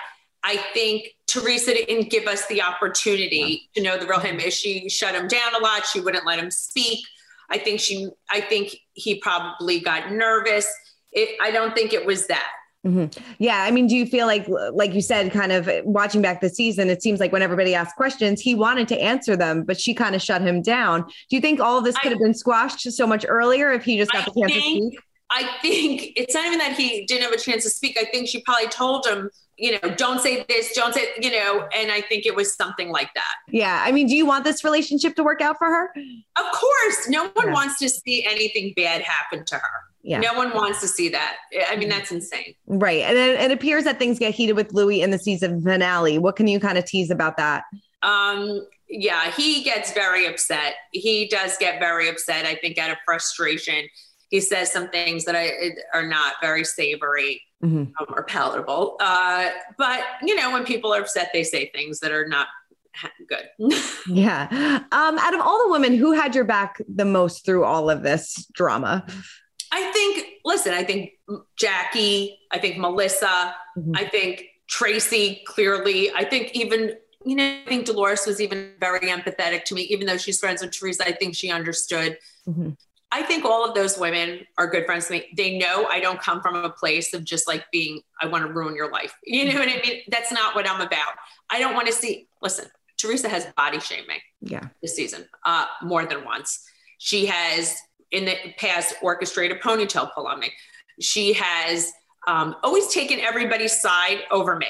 I 0.43 0.57
think 0.73 1.07
Teresa 1.27 1.73
didn't 1.73 2.11
give 2.11 2.27
us 2.27 2.45
the 2.47 2.61
opportunity 2.61 3.69
to 3.75 3.81
know 3.81 3.97
the 3.97 4.05
real 4.05 4.19
him. 4.19 4.39
Is 4.39 4.53
she 4.53 4.89
shut 4.89 5.15
him 5.15 5.27
down 5.27 5.55
a 5.55 5.59
lot? 5.59 5.85
She 5.85 5.99
wouldn't 5.99 6.25
let 6.25 6.37
him 6.37 6.51
speak. 6.51 6.99
I 7.49 7.57
think 7.57 7.79
she. 7.79 8.09
I 8.29 8.41
think 8.41 8.75
he 8.93 9.15
probably 9.15 9.79
got 9.79 10.11
nervous. 10.11 10.67
It, 11.11 11.37
I 11.41 11.51
don't 11.51 11.73
think 11.73 11.93
it 11.93 12.05
was 12.05 12.27
that. 12.27 12.51
Mm-hmm. 12.85 13.23
Yeah. 13.39 13.63
I 13.63 13.71
mean, 13.71 13.87
do 13.87 13.95
you 13.95 14.05
feel 14.05 14.27
like, 14.27 14.45
like 14.73 14.93
you 14.93 15.01
said, 15.01 15.31
kind 15.31 15.53
of 15.53 15.69
watching 15.85 16.21
back 16.21 16.41
the 16.41 16.49
season, 16.49 16.89
it 16.89 17.01
seems 17.01 17.19
like 17.19 17.31
when 17.31 17.41
everybody 17.41 17.73
asked 17.73 17.95
questions, 17.95 18.41
he 18.41 18.55
wanted 18.55 18.89
to 18.89 18.99
answer 18.99 19.37
them, 19.37 19.63
but 19.63 19.79
she 19.79 19.93
kind 19.93 20.15
of 20.15 20.21
shut 20.21 20.41
him 20.41 20.61
down. 20.61 21.03
Do 21.29 21.35
you 21.35 21.41
think 21.41 21.61
all 21.61 21.77
of 21.77 21.85
this 21.85 21.97
could 21.99 22.09
I, 22.09 22.15
have 22.15 22.19
been 22.19 22.33
squashed 22.33 22.81
so 22.91 23.07
much 23.07 23.25
earlier 23.27 23.71
if 23.71 23.85
he 23.85 23.97
just 23.97 24.11
got 24.11 24.23
I 24.23 24.25
the 24.25 24.41
chance 24.41 24.51
think, 24.51 24.81
to 24.81 24.87
speak? 24.89 24.99
I 25.31 25.49
think 25.61 26.11
it's 26.17 26.33
not 26.33 26.45
even 26.45 26.59
that 26.59 26.73
he 26.73 27.05
didn't 27.05 27.23
have 27.23 27.31
a 27.31 27.37
chance 27.37 27.63
to 27.63 27.69
speak. 27.69 27.97
I 27.97 28.03
think 28.05 28.27
she 28.27 28.41
probably 28.41 28.67
told 28.67 29.07
him, 29.07 29.29
you 29.57 29.71
know, 29.71 29.95
don't 29.95 30.19
say 30.19 30.43
this, 30.49 30.73
don't 30.75 30.93
say, 30.93 31.07
you 31.21 31.31
know, 31.31 31.67
and 31.75 31.91
I 31.91 32.01
think 32.01 32.25
it 32.25 32.35
was 32.35 32.53
something 32.53 32.89
like 32.89 33.13
that. 33.13 33.35
Yeah. 33.47 33.81
I 33.85 33.93
mean, 33.93 34.07
do 34.07 34.15
you 34.15 34.25
want 34.25 34.43
this 34.43 34.63
relationship 34.63 35.15
to 35.15 35.23
work 35.23 35.41
out 35.41 35.57
for 35.57 35.67
her? 35.67 35.93
Of 36.37 36.51
course. 36.51 37.07
No 37.07 37.29
one 37.29 37.47
yeah. 37.47 37.53
wants 37.53 37.79
to 37.79 37.87
see 37.87 38.25
anything 38.25 38.73
bad 38.75 39.01
happen 39.01 39.45
to 39.45 39.55
her. 39.55 39.81
Yeah. 40.03 40.19
No 40.19 40.33
one 40.33 40.53
wants 40.53 40.81
to 40.81 40.87
see 40.87 41.09
that. 41.09 41.37
I 41.69 41.77
mean, 41.77 41.87
that's 41.87 42.11
insane. 42.11 42.55
Right. 42.67 43.01
And 43.01 43.17
it, 43.17 43.39
it 43.39 43.51
appears 43.51 43.85
that 43.85 43.99
things 43.99 44.19
get 44.19 44.35
heated 44.35 44.53
with 44.53 44.73
Louis 44.73 45.01
in 45.01 45.11
the 45.11 45.17
season 45.17 45.61
finale. 45.61 46.17
What 46.17 46.35
can 46.35 46.47
you 46.47 46.59
kind 46.59 46.77
of 46.77 46.85
tease 46.85 47.09
about 47.09 47.37
that? 47.37 47.63
Um, 48.03 48.67
yeah, 48.89 49.31
he 49.31 49.63
gets 49.63 49.93
very 49.93 50.27
upset. 50.27 50.75
He 50.91 51.27
does 51.27 51.57
get 51.57 51.79
very 51.79 52.09
upset, 52.09 52.45
I 52.45 52.55
think, 52.55 52.77
out 52.77 52.91
of 52.91 52.97
frustration. 53.05 53.87
He 54.29 54.41
says 54.41 54.71
some 54.71 54.89
things 54.89 55.23
that 55.25 55.35
I, 55.35 55.51
are 55.93 56.05
not 56.05 56.33
very 56.41 56.65
savory 56.65 57.41
mm-hmm. 57.63 57.77
um, 57.77 58.07
or 58.09 58.23
palatable. 58.23 58.97
Uh, 58.99 59.49
but, 59.77 60.01
you 60.21 60.35
know, 60.35 60.51
when 60.51 60.65
people 60.65 60.93
are 60.93 61.01
upset, 61.01 61.29
they 61.33 61.43
say 61.43 61.69
things 61.73 62.01
that 62.01 62.11
are 62.11 62.27
not 62.27 62.47
good. 63.27 63.47
yeah. 64.07 64.81
Um, 64.91 65.17
out 65.17 65.33
of 65.33 65.39
all 65.39 65.63
the 65.65 65.71
women, 65.71 65.95
who 65.95 66.11
had 66.11 66.35
your 66.35 66.43
back 66.43 66.81
the 66.93 67.05
most 67.05 67.45
through 67.45 67.63
all 67.63 67.89
of 67.89 68.03
this 68.03 68.45
drama? 68.53 69.05
I 69.75 69.91
think, 69.91 70.27
listen, 70.45 70.71
I 70.71 70.83
think 70.83 71.13
Jackie, 71.57 72.37
I 72.51 72.59
think 72.59 72.77
Melissa, 72.77 73.55
mm-hmm. 73.75 73.93
I 73.95 74.05
think 74.05 74.45
Tracy, 74.67 75.41
clearly. 75.47 76.11
I 76.11 76.23
think 76.25 76.51
even, 76.53 76.93
you 77.25 77.35
know, 77.35 77.61
I 77.65 77.67
think 77.67 77.85
Dolores 77.85 78.27
was 78.27 78.39
even 78.39 78.73
very 78.79 79.09
empathetic 79.09 79.63
to 79.65 79.73
me, 79.73 79.81
even 79.83 80.05
though 80.05 80.17
she's 80.17 80.39
friends 80.39 80.61
with 80.61 80.71
Teresa. 80.71 81.07
I 81.07 81.13
think 81.13 81.35
she 81.35 81.49
understood. 81.49 82.19
Mm-hmm. 82.47 82.69
I 83.11 83.23
think 83.23 83.45
all 83.45 83.67
of 83.67 83.73
those 83.73 83.97
women 83.97 84.45
are 84.59 84.67
good 84.67 84.85
friends 84.85 85.07
to 85.07 85.13
me. 85.13 85.25
They 85.35 85.57
know 85.57 85.87
I 85.87 85.99
don't 85.99 86.21
come 86.21 86.41
from 86.41 86.55
a 86.55 86.69
place 86.69 87.15
of 87.15 87.23
just 87.23 87.47
like 87.47 87.65
being, 87.71 88.01
I 88.21 88.27
want 88.27 88.45
to 88.45 88.53
ruin 88.53 88.75
your 88.75 88.91
life. 88.91 89.15
You 89.23 89.51
know 89.51 89.59
what 89.59 89.69
I 89.69 89.81
mean? 89.81 90.01
That's 90.09 90.31
not 90.31 90.53
what 90.53 90.69
I'm 90.69 90.81
about. 90.81 91.13
I 91.49 91.59
don't 91.59 91.73
want 91.73 91.87
to 91.87 91.93
see, 91.93 92.27
listen, 92.43 92.65
Teresa 92.97 93.27
has 93.27 93.47
body 93.57 93.79
shaming. 93.79 94.19
Yeah. 94.41 94.67
This 94.83 94.95
season, 94.95 95.25
uh, 95.45 95.65
more 95.81 96.05
than 96.05 96.25
once. 96.25 96.63
She 96.99 97.25
has 97.25 97.75
in 98.13 98.25
the 98.25 98.35
past 98.57 98.95
orchestrated 99.01 99.59
ponytail 99.59 100.13
pull 100.13 100.27
on 100.27 100.39
me. 100.39 100.51
She 101.01 101.33
has 101.33 101.91
um, 102.27 102.55
always 102.63 102.87
taken 102.87 103.19
everybody's 103.19 103.81
side 103.81 104.19
over 104.31 104.55
me, 104.55 104.67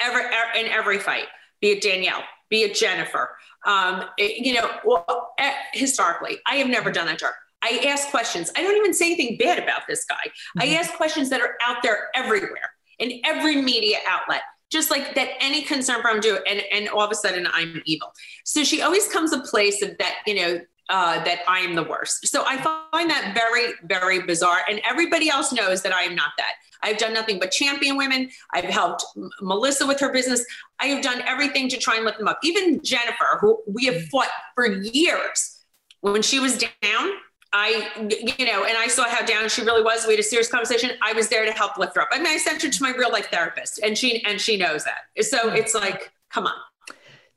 ever, 0.00 0.18
ever 0.18 0.58
in 0.58 0.66
every 0.66 0.98
fight, 0.98 1.26
be 1.60 1.68
it 1.72 1.82
Danielle, 1.82 2.22
be 2.50 2.62
it 2.62 2.74
Jennifer. 2.74 3.30
Um, 3.64 4.04
it, 4.18 4.44
you 4.44 4.54
know, 4.54 4.70
well, 4.84 5.34
uh, 5.38 5.50
historically, 5.72 6.38
I 6.46 6.56
have 6.56 6.68
never 6.68 6.90
done 6.90 7.06
that 7.06 7.18
to 7.20 7.26
her. 7.26 7.32
I 7.62 7.82
ask 7.86 8.08
questions. 8.10 8.50
I 8.56 8.62
don't 8.62 8.76
even 8.76 8.94
say 8.94 9.06
anything 9.06 9.36
bad 9.38 9.58
about 9.58 9.82
this 9.88 10.04
guy. 10.04 10.14
Mm-hmm. 10.16 10.62
I 10.62 10.74
ask 10.76 10.92
questions 10.94 11.30
that 11.30 11.40
are 11.40 11.56
out 11.62 11.82
there 11.82 12.08
everywhere 12.14 12.70
in 12.98 13.20
every 13.24 13.60
media 13.60 13.98
outlet 14.08 14.42
just 14.70 14.90
like 14.90 15.14
that 15.14 15.28
any 15.40 15.62
concern 15.62 16.02
from 16.02 16.20
do 16.20 16.38
and 16.48 16.62
and 16.72 16.88
all 16.88 17.00
of 17.00 17.10
a 17.10 17.14
sudden 17.14 17.46
i'm 17.52 17.80
evil 17.84 18.12
so 18.44 18.64
she 18.64 18.82
always 18.82 19.06
comes 19.08 19.32
a 19.32 19.40
place 19.40 19.82
of 19.82 19.96
that 19.98 20.16
you 20.26 20.34
know 20.34 20.60
uh, 20.88 21.22
that 21.24 21.40
I 21.48 21.60
am 21.60 21.74
the 21.74 21.82
worst. 21.82 22.26
So 22.28 22.44
I 22.46 22.56
find 22.92 23.10
that 23.10 23.34
very, 23.34 23.72
very 23.84 24.20
bizarre. 24.22 24.58
And 24.68 24.80
everybody 24.88 25.28
else 25.28 25.52
knows 25.52 25.82
that 25.82 25.92
I 25.92 26.02
am 26.02 26.14
not 26.14 26.30
that. 26.38 26.52
I've 26.82 26.98
done 26.98 27.14
nothing 27.14 27.38
but 27.38 27.50
champion 27.50 27.96
women. 27.96 28.30
I've 28.52 28.64
helped 28.64 29.04
M- 29.16 29.30
Melissa 29.40 29.86
with 29.86 29.98
her 30.00 30.12
business. 30.12 30.44
I 30.78 30.86
have 30.86 31.02
done 31.02 31.22
everything 31.22 31.68
to 31.70 31.78
try 31.78 31.96
and 31.96 32.04
lift 32.04 32.18
them 32.18 32.28
up. 32.28 32.38
Even 32.44 32.82
Jennifer, 32.84 33.38
who 33.40 33.62
we 33.66 33.86
have 33.86 34.04
fought 34.08 34.28
for 34.54 34.66
years, 34.66 35.64
when 36.02 36.22
she 36.22 36.38
was 36.38 36.58
down, 36.58 37.10
I, 37.52 37.90
you 38.38 38.44
know, 38.46 38.64
and 38.64 38.76
I 38.76 38.86
saw 38.88 39.08
how 39.08 39.24
down 39.24 39.48
she 39.48 39.62
really 39.62 39.82
was. 39.82 40.06
We 40.06 40.12
had 40.12 40.20
a 40.20 40.22
serious 40.22 40.48
conversation. 40.48 40.90
I 41.02 41.14
was 41.14 41.28
there 41.28 41.44
to 41.46 41.52
help 41.52 41.78
lift 41.78 41.96
her 41.96 42.02
up. 42.02 42.08
I 42.12 42.18
mean, 42.18 42.26
I 42.26 42.36
sent 42.36 42.62
her 42.62 42.68
to 42.68 42.82
my 42.82 42.90
real 42.90 43.10
life 43.10 43.28
therapist, 43.30 43.80
and 43.82 43.96
she 43.96 44.22
and 44.24 44.40
she 44.40 44.56
knows 44.56 44.84
that. 44.84 45.24
So 45.24 45.52
it's 45.52 45.74
like, 45.74 46.12
come 46.30 46.46
on 46.46 46.52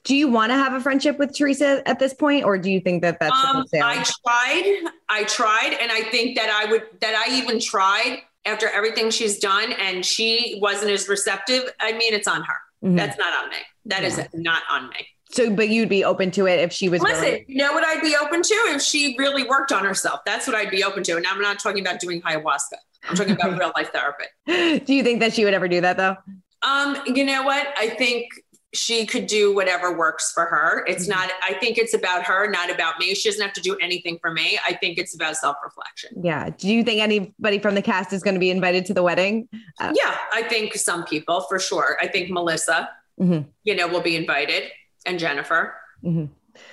do 0.03 0.15
you 0.15 0.29
want 0.29 0.51
to 0.51 0.55
have 0.55 0.73
a 0.73 0.79
friendship 0.79 1.19
with 1.19 1.35
Teresa 1.35 1.87
at 1.87 1.99
this 1.99 2.13
point, 2.13 2.45
or 2.45 2.57
do 2.57 2.71
you 2.71 2.79
think 2.79 3.01
that 3.01 3.19
that's? 3.19 3.33
Um, 3.33 3.65
I 3.73 4.03
tried, 4.23 4.91
I 5.09 5.23
tried, 5.25 5.77
and 5.81 5.91
I 5.91 6.03
think 6.09 6.37
that 6.37 6.49
I 6.49 6.71
would 6.71 6.83
that 7.01 7.15
I 7.15 7.35
even 7.35 7.59
tried 7.59 8.21
after 8.45 8.67
everything 8.69 9.09
she's 9.11 9.39
done, 9.39 9.73
and 9.73 10.05
she 10.05 10.59
wasn't 10.61 10.91
as 10.91 11.07
receptive. 11.09 11.63
I 11.79 11.91
mean, 11.93 12.13
it's 12.13 12.27
on 12.27 12.43
her. 12.43 12.53
Mm-hmm. 12.83 12.95
That's 12.95 13.17
not 13.17 13.43
on 13.43 13.49
me. 13.49 13.57
That 13.85 14.01
yeah. 14.03 14.07
is 14.07 14.19
not 14.33 14.63
on 14.69 14.89
me. 14.89 15.07
So, 15.31 15.51
but 15.51 15.69
you'd 15.69 15.89
be 15.89 16.03
open 16.03 16.31
to 16.31 16.47
it 16.47 16.59
if 16.59 16.73
she 16.73 16.89
was. 16.89 17.01
Listen, 17.01 17.45
you 17.47 17.57
know 17.57 17.73
what 17.73 17.85
I'd 17.85 18.01
be 18.01 18.15
open 18.19 18.41
to 18.41 18.53
if 18.69 18.81
she 18.81 19.15
really 19.19 19.43
worked 19.43 19.71
on 19.71 19.85
herself. 19.85 20.21
That's 20.25 20.47
what 20.47 20.55
I'd 20.55 20.71
be 20.71 20.83
open 20.83 21.03
to. 21.03 21.17
And 21.17 21.27
I'm 21.27 21.39
not 21.39 21.59
talking 21.59 21.85
about 21.85 21.99
doing 21.99 22.21
ayahuasca. 22.21 22.77
I'm 23.07 23.15
talking 23.15 23.33
about 23.33 23.51
real 23.59 23.71
life 23.75 23.91
therapy. 23.91 24.79
Do 24.85 24.93
you 24.93 25.03
think 25.03 25.19
that 25.19 25.33
she 25.33 25.45
would 25.45 25.53
ever 25.53 25.67
do 25.67 25.81
that 25.81 25.97
though? 25.97 26.15
Um, 26.61 26.97
you 27.05 27.23
know 27.23 27.43
what? 27.43 27.67
I 27.77 27.89
think 27.89 28.27
she 28.73 29.05
could 29.05 29.25
do 29.25 29.53
whatever 29.53 29.97
works 29.97 30.31
for 30.31 30.45
her. 30.45 30.85
It's 30.85 31.07
mm-hmm. 31.07 31.19
not, 31.19 31.31
I 31.43 31.53
think 31.55 31.77
it's 31.77 31.93
about 31.93 32.23
her, 32.23 32.49
not 32.49 32.69
about 32.69 32.99
me. 32.99 33.15
She 33.15 33.29
doesn't 33.29 33.41
have 33.41 33.53
to 33.53 33.61
do 33.61 33.75
anything 33.81 34.19
for 34.21 34.31
me. 34.31 34.59
I 34.65 34.73
think 34.73 34.97
it's 34.97 35.15
about 35.15 35.35
self 35.37 35.57
reflection. 35.63 36.21
Yeah. 36.21 36.49
Do 36.49 36.67
you 36.67 36.83
think 36.83 37.01
anybody 37.01 37.59
from 37.59 37.75
the 37.75 37.81
cast 37.81 38.13
is 38.13 38.21
going 38.21 38.35
to 38.35 38.39
be 38.39 38.51
invited 38.51 38.85
to 38.87 38.93
the 38.93 39.03
wedding? 39.03 39.47
Uh, 39.79 39.93
yeah, 39.95 40.17
I 40.33 40.43
think 40.43 40.75
some 40.75 41.03
people 41.03 41.41
for 41.41 41.59
sure. 41.59 41.97
I 42.01 42.07
think 42.07 42.29
Melissa, 42.29 42.89
mm-hmm. 43.19 43.49
you 43.63 43.75
know, 43.75 43.87
will 43.87 44.01
be 44.01 44.15
invited 44.15 44.63
and 45.05 45.17
Jennifer. 45.17 45.75
Mm-hmm. 46.03 46.25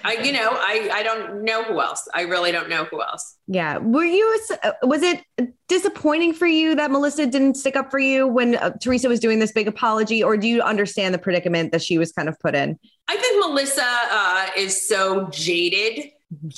I, 0.04 0.14
you 0.22 0.30
know, 0.32 0.50
I, 0.52 0.88
I 0.92 1.02
don't 1.02 1.42
know 1.42 1.64
who 1.64 1.80
else. 1.80 2.06
I 2.14 2.22
really 2.22 2.52
don't 2.52 2.68
know 2.68 2.84
who 2.84 3.02
else. 3.02 3.36
Yeah. 3.48 3.78
Were 3.78 4.04
you, 4.04 4.40
uh, 4.62 4.72
was 4.82 5.02
it 5.02 5.24
disappointing 5.68 6.32
for 6.32 6.46
you 6.46 6.74
that 6.76 6.90
Melissa 6.90 7.26
didn't 7.26 7.56
stick 7.56 7.74
up 7.74 7.90
for 7.90 7.98
you 7.98 8.28
when 8.28 8.56
uh, 8.56 8.70
Teresa 8.80 9.08
was 9.08 9.18
doing 9.18 9.40
this 9.40 9.50
big 9.52 9.66
apology, 9.66 10.22
or 10.22 10.36
do 10.36 10.46
you 10.46 10.62
understand 10.62 11.12
the 11.12 11.18
predicament 11.18 11.72
that 11.72 11.82
she 11.82 11.98
was 11.98 12.12
kind 12.12 12.28
of 12.28 12.38
put 12.38 12.54
in? 12.54 12.78
I 13.08 13.16
think 13.16 13.44
Melissa 13.44 13.82
uh, 13.84 14.46
is 14.56 14.86
so 14.86 15.28
jaded 15.30 16.10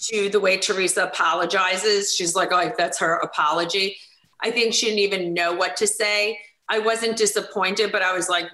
to 0.09 0.29
the 0.29 0.41
way 0.41 0.57
Teresa 0.59 1.05
apologizes. 1.05 2.15
She's 2.15 2.35
like, 2.35 2.51
oh, 2.53 2.73
that's 2.77 2.99
her 2.99 3.17
apology. 3.17 3.97
I 4.43 4.51
think 4.51 4.75
she 4.75 4.87
didn't 4.87 5.01
even 5.01 5.35
know 5.35 5.53
what 5.53 5.77
to 5.79 5.87
say. 5.87 6.39
I 6.69 6.81
wasn't 6.81 7.17
disappointed, 7.17 7.93
but 7.93 8.03
I 8.03 8.13
was 8.13 8.29
like, 8.29 8.51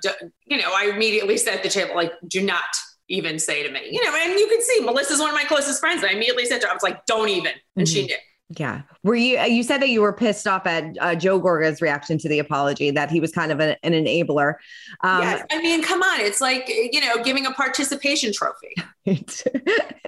you 0.47 0.57
know, 0.57 0.73
I 0.73 0.87
immediately 0.95 1.37
set 1.37 1.65
the 1.65 1.69
table, 1.69 1.97
like, 1.97 2.13
do 2.29 2.43
not 2.43 2.63
even 3.09 3.39
say 3.39 3.63
to 3.63 3.71
me, 3.71 3.81
you 3.91 4.03
know, 4.05 4.17
and 4.17 4.39
you 4.39 4.49
can 4.49 4.63
see 4.63 4.81
Melissa's 4.81 5.21
one 5.21 5.29
of 5.29 5.35
my 5.35 5.45
closest 5.45 5.81
friends. 5.81 6.03
And 6.03 6.11
I 6.11 6.15
immediately 6.15 6.47
said 6.47 6.61
to 6.63 6.67
her, 6.67 6.73
I 6.73 6.75
was 6.75 6.83
like, 6.83 7.05
don't 7.07 7.29
even. 7.29 7.53
And 7.77 7.87
mm-hmm. 7.87 7.95
she 7.95 8.07
did. 8.07 8.19
Yeah. 8.59 8.83
Were 9.03 9.15
you, 9.15 9.41
you 9.41 9.63
said 9.63 9.81
that 9.81 9.89
you 9.89 10.03
were 10.03 10.13
pissed 10.13 10.47
off 10.47 10.67
at 10.67 10.97
uh, 11.01 11.15
Joe 11.15 11.41
Gorga's 11.41 11.81
reaction 11.81 12.19
to 12.19 12.29
the 12.29 12.39
apology, 12.39 12.91
that 12.91 13.11
he 13.11 13.21
was 13.21 13.33
kind 13.33 13.51
of 13.51 13.61
an, 13.61 13.77
an 13.83 13.93
enabler. 13.93 14.55
Um, 15.03 15.23
yes. 15.23 15.47
I 15.51 15.61
mean, 15.61 15.83
come 15.83 16.03
on. 16.03 16.21
It's 16.21 16.41
like, 16.41 16.69
you 16.69 17.01
know, 17.01 17.23
giving 17.23 17.47
a 17.47 17.53
participation 17.53 18.33
trophy. 18.33 18.75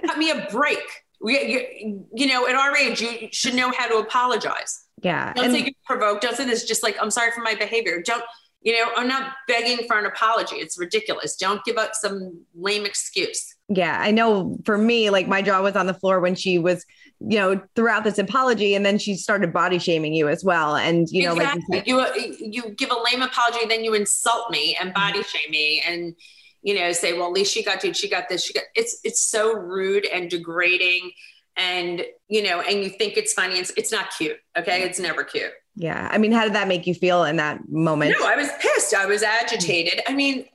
Cut 0.05 0.17
me 0.17 0.31
a 0.31 0.47
break. 0.51 0.79
We, 1.19 1.41
you, 1.81 2.05
you, 2.13 2.27
know, 2.27 2.47
at 2.47 2.55
our 2.55 2.75
age, 2.77 3.01
you 3.01 3.29
should 3.31 3.55
know 3.55 3.71
how 3.75 3.87
to 3.87 3.97
apologize. 3.97 4.85
Yeah. 5.01 5.33
Don't 5.33 5.45
and, 5.45 5.53
say 5.53 5.59
you're 5.61 5.71
provoked. 5.85 6.21
Don't 6.21 6.35
say 6.35 6.45
this. 6.45 6.63
Just 6.63 6.83
like, 6.83 6.95
I'm 7.01 7.11
sorry 7.11 7.31
for 7.31 7.41
my 7.41 7.55
behavior. 7.55 8.01
Don't, 8.03 8.23
you 8.67 8.73
know, 8.73 8.89
I'm 8.97 9.07
not 9.07 9.31
begging 9.47 9.87
for 9.87 9.97
an 9.97 10.05
apology. 10.05 10.57
It's 10.57 10.77
ridiculous. 10.77 11.37
Don't 11.37 11.63
give 11.63 11.77
up 11.77 11.91
some 11.93 12.41
lame 12.53 12.85
excuse. 12.85 13.55
Yeah. 13.69 13.97
I 13.97 14.11
know 14.11 14.57
for 14.65 14.77
me, 14.77 15.09
like 15.09 15.25
my 15.25 15.41
jaw 15.41 15.61
was 15.61 15.77
on 15.77 15.87
the 15.87 15.93
floor 15.93 16.19
when 16.19 16.35
she 16.35 16.59
was 16.59 16.85
you 17.19 17.39
know, 17.39 17.61
throughout 17.75 18.03
this 18.03 18.19
apology, 18.19 18.75
and 18.75 18.85
then 18.85 18.99
she 18.99 19.15
started 19.15 19.51
body 19.51 19.79
shaming 19.79 20.13
you 20.13 20.27
as 20.27 20.43
well. 20.43 20.75
And 20.75 21.07
you 21.09 21.23
know, 21.23 21.35
exactly. 21.35 21.77
like 21.77 21.87
you, 21.87 21.95
you, 21.95 22.01
uh, 22.01 22.13
you 22.39 22.69
give 22.71 22.91
a 22.91 22.97
lame 23.11 23.23
apology, 23.23 23.65
then 23.67 23.83
you 23.83 23.93
insult 23.93 24.51
me 24.51 24.77
and 24.79 24.93
mm-hmm. 24.93 25.13
body 25.13 25.23
shame 25.23 25.49
me, 25.49 25.81
and 25.87 26.13
you 26.61 26.75
know, 26.75 26.91
say, 26.91 27.13
well, 27.13 27.27
at 27.27 27.31
least 27.31 27.53
she 27.53 27.63
got 27.63 27.79
to, 27.81 27.93
she 27.93 28.09
got 28.09 28.29
this, 28.29 28.43
she 28.43 28.53
got. 28.53 28.65
It's 28.75 28.99
it's 29.03 29.21
so 29.21 29.53
rude 29.53 30.05
and 30.05 30.29
degrading, 30.29 31.11
and 31.57 32.05
you 32.27 32.43
know, 32.43 32.61
and 32.61 32.83
you 32.83 32.89
think 32.89 33.17
it's 33.17 33.33
funny. 33.33 33.55
It's 33.59 33.71
it's 33.71 33.91
not 33.91 34.11
cute. 34.17 34.37
Okay, 34.57 34.83
it's 34.83 34.99
never 34.99 35.23
cute. 35.23 35.51
Yeah, 35.75 36.07
I 36.11 36.17
mean, 36.17 36.31
how 36.31 36.43
did 36.43 36.53
that 36.53 36.67
make 36.67 36.87
you 36.87 36.93
feel 36.93 37.23
in 37.23 37.35
that 37.37 37.67
moment? 37.69 38.15
No, 38.19 38.25
I 38.25 38.35
was 38.35 38.49
pissed. 38.59 38.93
I 38.95 39.05
was 39.05 39.23
agitated. 39.23 40.01
I 40.07 40.13
mean, 40.13 40.45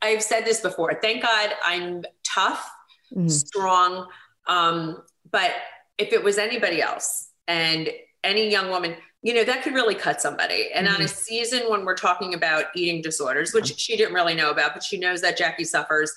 I've 0.00 0.22
said 0.22 0.44
this 0.44 0.60
before. 0.60 0.98
Thank 1.00 1.22
God 1.22 1.50
I'm 1.64 2.04
tough, 2.24 2.68
mm-hmm. 3.14 3.28
strong, 3.28 4.08
um, 4.48 5.02
but 5.30 5.52
if 5.98 6.12
it 6.12 6.22
was 6.22 6.38
anybody 6.38 6.82
else 6.82 7.30
and 7.46 7.88
any 8.24 8.50
young 8.50 8.70
woman, 8.70 8.96
you 9.22 9.34
know, 9.34 9.44
that 9.44 9.62
could 9.62 9.74
really 9.74 9.94
cut 9.94 10.20
somebody. 10.20 10.70
And 10.74 10.86
mm-hmm. 10.86 10.96
on 10.96 11.00
a 11.02 11.04
mm-hmm. 11.04 11.16
season 11.16 11.62
when 11.68 11.84
we're 11.84 11.96
talking 11.96 12.34
about 12.34 12.66
eating 12.74 13.02
disorders, 13.02 13.54
which 13.54 13.76
she 13.78 13.96
didn't 13.96 14.14
really 14.14 14.34
know 14.34 14.50
about, 14.50 14.74
but 14.74 14.82
she 14.82 14.98
knows 14.98 15.20
that 15.22 15.36
Jackie 15.36 15.64
suffers 15.64 16.12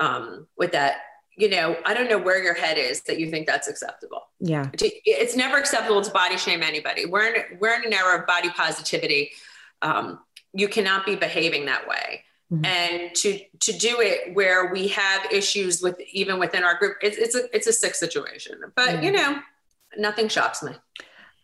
um, 0.00 0.46
with 0.58 0.72
that. 0.72 0.96
You 1.40 1.48
know, 1.48 1.76
I 1.86 1.94
don't 1.94 2.08
know 2.08 2.18
where 2.18 2.42
your 2.42 2.54
head 2.54 2.76
is 2.78 3.02
that 3.02 3.18
you 3.18 3.30
think 3.30 3.46
that's 3.46 3.66
acceptable. 3.66 4.22
Yeah, 4.40 4.70
it's 4.74 5.36
never 5.36 5.56
acceptable 5.56 6.02
to 6.02 6.10
body 6.10 6.36
shame 6.36 6.62
anybody. 6.62 7.06
We're 7.06 7.34
in 7.34 7.58
we're 7.58 7.74
in 7.74 7.84
an 7.86 7.92
era 7.92 8.20
of 8.20 8.26
body 8.26 8.50
positivity. 8.50 9.30
Um, 9.82 10.20
you 10.52 10.68
cannot 10.68 11.06
be 11.06 11.16
behaving 11.16 11.66
that 11.66 11.88
way. 11.88 12.24
Mm-hmm. 12.52 12.64
and 12.64 13.14
to 13.14 13.38
to 13.60 13.72
do 13.72 14.00
it 14.00 14.34
where 14.34 14.72
we 14.72 14.88
have 14.88 15.24
issues 15.30 15.80
with 15.80 16.00
even 16.12 16.40
within 16.40 16.64
our 16.64 16.76
group 16.78 16.96
it's, 17.00 17.16
it's 17.16 17.36
a 17.36 17.42
it's 17.54 17.68
a 17.68 17.72
sick 17.72 17.94
situation 17.94 18.58
but 18.74 18.88
mm-hmm. 18.88 19.04
you 19.04 19.12
know 19.12 19.38
nothing 19.96 20.26
shocks 20.26 20.60
me 20.60 20.72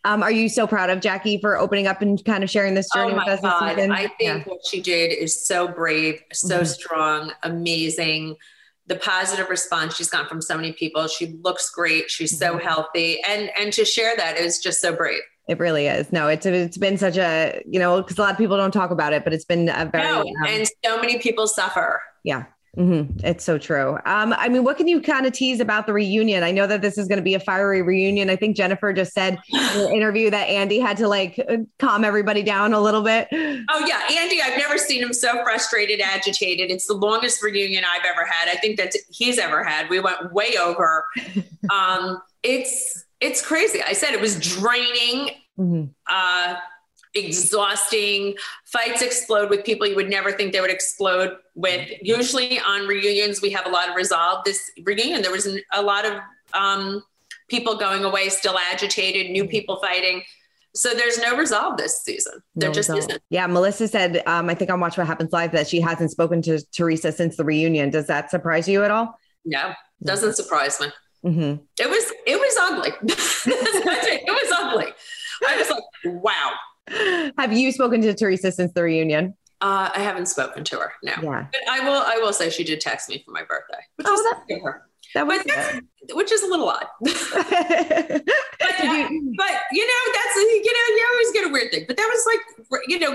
um, 0.06 0.22
are 0.22 0.30
you 0.30 0.48
so 0.48 0.68
proud 0.68 0.88
of 0.88 1.00
Jackie 1.00 1.38
for 1.38 1.58
opening 1.58 1.88
up 1.88 2.00
and 2.00 2.24
kind 2.24 2.44
of 2.44 2.50
sharing 2.50 2.74
this 2.74 2.88
journey 2.94 3.12
oh 3.12 3.16
with 3.16 3.26
us 3.26 3.40
God. 3.40 3.70
this 3.70 3.76
season? 3.76 3.90
I 3.90 4.06
think 4.06 4.18
yeah. 4.20 4.42
what 4.44 4.64
she 4.64 4.80
did 4.80 5.12
is 5.12 5.44
so 5.44 5.66
brave, 5.66 6.22
so 6.32 6.58
mm-hmm. 6.58 6.64
strong, 6.64 7.32
amazing. 7.42 8.36
The 8.88 8.96
positive 8.96 9.48
response 9.48 9.96
she's 9.96 10.08
gotten 10.08 10.28
from 10.28 10.40
so 10.40 10.56
many 10.56 10.72
people. 10.72 11.08
She 11.08 11.38
looks 11.42 11.70
great. 11.70 12.10
She's 12.10 12.38
so 12.38 12.54
mm-hmm. 12.54 12.66
healthy, 12.66 13.20
and 13.28 13.50
and 13.58 13.72
to 13.72 13.84
share 13.84 14.16
that 14.16 14.38
is 14.38 14.58
just 14.58 14.80
so 14.80 14.94
brave. 14.94 15.22
It 15.48 15.58
really 15.60 15.86
is. 15.86 16.12
No, 16.12 16.28
it's 16.28 16.46
it's 16.46 16.76
been 16.76 16.98
such 16.98 17.16
a 17.16 17.62
you 17.66 17.78
know 17.78 18.02
because 18.02 18.18
a 18.18 18.20
lot 18.20 18.32
of 18.32 18.38
people 18.38 18.56
don't 18.56 18.72
talk 18.72 18.90
about 18.90 19.12
it, 19.12 19.24
but 19.24 19.32
it's 19.32 19.44
been 19.44 19.68
a 19.68 19.88
very 19.92 20.04
no, 20.04 20.20
um, 20.20 20.46
and 20.46 20.68
so 20.84 21.00
many 21.00 21.18
people 21.18 21.46
suffer. 21.46 22.00
Yeah, 22.24 22.44
Mm-hmm. 22.76 23.26
It's 23.26 23.44
so 23.44 23.56
true. 23.56 23.98
Um, 24.04 24.34
I 24.36 24.48
mean, 24.48 24.62
what 24.62 24.76
can 24.76 24.86
you 24.86 25.00
kind 25.00 25.24
of 25.24 25.32
tease 25.32 25.60
about 25.60 25.86
the 25.86 25.94
reunion? 25.94 26.42
I 26.42 26.50
know 26.50 26.66
that 26.66 26.82
this 26.82 26.98
is 26.98 27.08
going 27.08 27.16
to 27.16 27.22
be 27.22 27.34
a 27.34 27.40
fiery 27.40 27.80
reunion. 27.80 28.28
I 28.28 28.36
think 28.36 28.54
Jennifer 28.54 28.92
just 28.92 29.14
said 29.14 29.38
in 29.48 29.80
an 29.80 29.92
interview 29.92 30.30
that 30.30 30.48
Andy 30.48 30.78
had 30.78 30.98
to 30.98 31.08
like 31.08 31.42
uh, 31.48 31.58
calm 31.78 32.04
everybody 32.04 32.42
down 32.42 32.74
a 32.74 32.80
little 32.80 33.02
bit. 33.02 33.28
Oh 33.32 33.86
yeah, 33.86 34.02
Andy, 34.20 34.42
I've 34.42 34.58
never 34.58 34.76
seen 34.76 35.02
him 35.02 35.14
so 35.14 35.42
frustrated, 35.42 36.00
agitated. 36.00 36.70
It's 36.70 36.86
the 36.86 36.94
longest 36.94 37.42
reunion 37.42 37.84
I've 37.84 38.04
ever 38.04 38.26
had. 38.26 38.48
I 38.48 38.56
think 38.56 38.76
that 38.76 38.92
he's 39.08 39.38
ever 39.38 39.64
had. 39.64 39.88
We 39.88 40.00
went 40.00 40.32
way 40.32 40.56
over. 40.60 41.04
um, 41.70 42.20
it's 42.42 43.04
it's 43.20 43.40
crazy. 43.40 43.82
I 43.82 43.94
said 43.94 44.12
it 44.12 44.20
was 44.20 44.38
draining. 44.38 45.30
Mm-hmm. 45.58 45.84
Uh, 46.06 46.56
exhausting. 47.16 48.34
Fights 48.64 49.02
explode 49.02 49.50
with 49.50 49.64
people 49.64 49.86
you 49.86 49.96
would 49.96 50.10
never 50.10 50.32
think 50.32 50.52
they 50.52 50.60
would 50.60 50.70
explode 50.70 51.36
with. 51.54 51.90
Usually 52.02 52.60
on 52.60 52.86
reunions, 52.86 53.42
we 53.42 53.50
have 53.50 53.66
a 53.66 53.70
lot 53.70 53.88
of 53.88 53.96
resolve. 53.96 54.44
This 54.44 54.70
reunion, 54.84 55.22
there 55.22 55.32
was 55.32 55.48
a 55.72 55.82
lot 55.82 56.04
of 56.04 56.14
um, 56.54 57.02
people 57.48 57.76
going 57.76 58.04
away 58.04 58.28
still 58.28 58.58
agitated, 58.70 59.30
new 59.30 59.46
people 59.46 59.76
fighting. 59.76 60.22
So 60.74 60.92
there's 60.92 61.18
no 61.18 61.36
resolve 61.36 61.78
this 61.78 62.02
season. 62.02 62.34
There 62.54 62.68
no 62.68 62.74
just 62.74 62.90
resolve. 62.90 63.08
isn't. 63.08 63.22
Yeah, 63.30 63.46
Melissa 63.46 63.88
said, 63.88 64.22
um, 64.26 64.50
I 64.50 64.54
think 64.54 64.70
on 64.70 64.78
Watch 64.78 64.98
What 64.98 65.06
Happens 65.06 65.32
Live 65.32 65.52
that 65.52 65.66
she 65.66 65.80
hasn't 65.80 66.10
spoken 66.10 66.42
to 66.42 66.60
Teresa 66.66 67.12
since 67.12 67.36
the 67.36 67.44
reunion. 67.44 67.88
Does 67.88 68.06
that 68.08 68.30
surprise 68.30 68.68
you 68.68 68.84
at 68.84 68.90
all? 68.90 69.18
No, 69.46 69.72
doesn't 70.02 70.34
surprise 70.34 70.78
me. 70.80 70.88
Mm-hmm. 71.24 71.62
It 71.80 71.90
was 71.90 72.12
it 72.26 72.36
was 72.36 72.56
ugly. 72.60 72.90
it 73.02 74.26
was 74.28 74.52
ugly. 74.54 74.92
I 75.48 75.56
was 75.56 75.70
like, 75.70 76.22
wow. 76.22 76.52
Have 77.38 77.52
you 77.52 77.72
spoken 77.72 78.00
to 78.02 78.14
Teresa 78.14 78.52
since 78.52 78.72
the 78.72 78.82
reunion? 78.82 79.34
Uh, 79.60 79.88
I 79.94 80.00
haven't 80.00 80.26
spoken 80.26 80.64
to 80.64 80.78
her. 80.78 80.92
No, 81.02 81.12
yeah. 81.22 81.46
but 81.50 81.60
I 81.68 81.80
will. 81.80 82.02
I 82.06 82.18
will 82.18 82.32
say 82.32 82.50
she 82.50 82.62
did 82.62 82.80
text 82.80 83.08
me 83.08 83.22
for 83.24 83.30
my 83.30 83.42
birthday, 83.42 83.78
which 83.96 84.06
oh, 84.08 84.36
that's 84.48 84.62
her. 84.62 84.86
That 85.14 85.26
was 85.26 85.40
which 86.12 86.30
is 86.30 86.42
a 86.42 86.46
little 86.46 86.68
odd. 86.68 86.86
but, 87.00 87.10
uh, 87.10 88.82
you, 88.82 89.34
but 89.36 89.54
you 89.72 89.86
know, 89.86 90.12
that's 90.12 90.36
you 90.36 90.72
know, 90.72 90.94
you 90.94 91.08
always 91.12 91.32
get 91.32 91.46
a 91.46 91.52
weird 91.52 91.72
thing. 91.72 91.84
But 91.86 91.96
that 91.96 92.06
was 92.06 92.26
like, 92.26 92.80
you 92.88 92.98
know, 92.98 93.14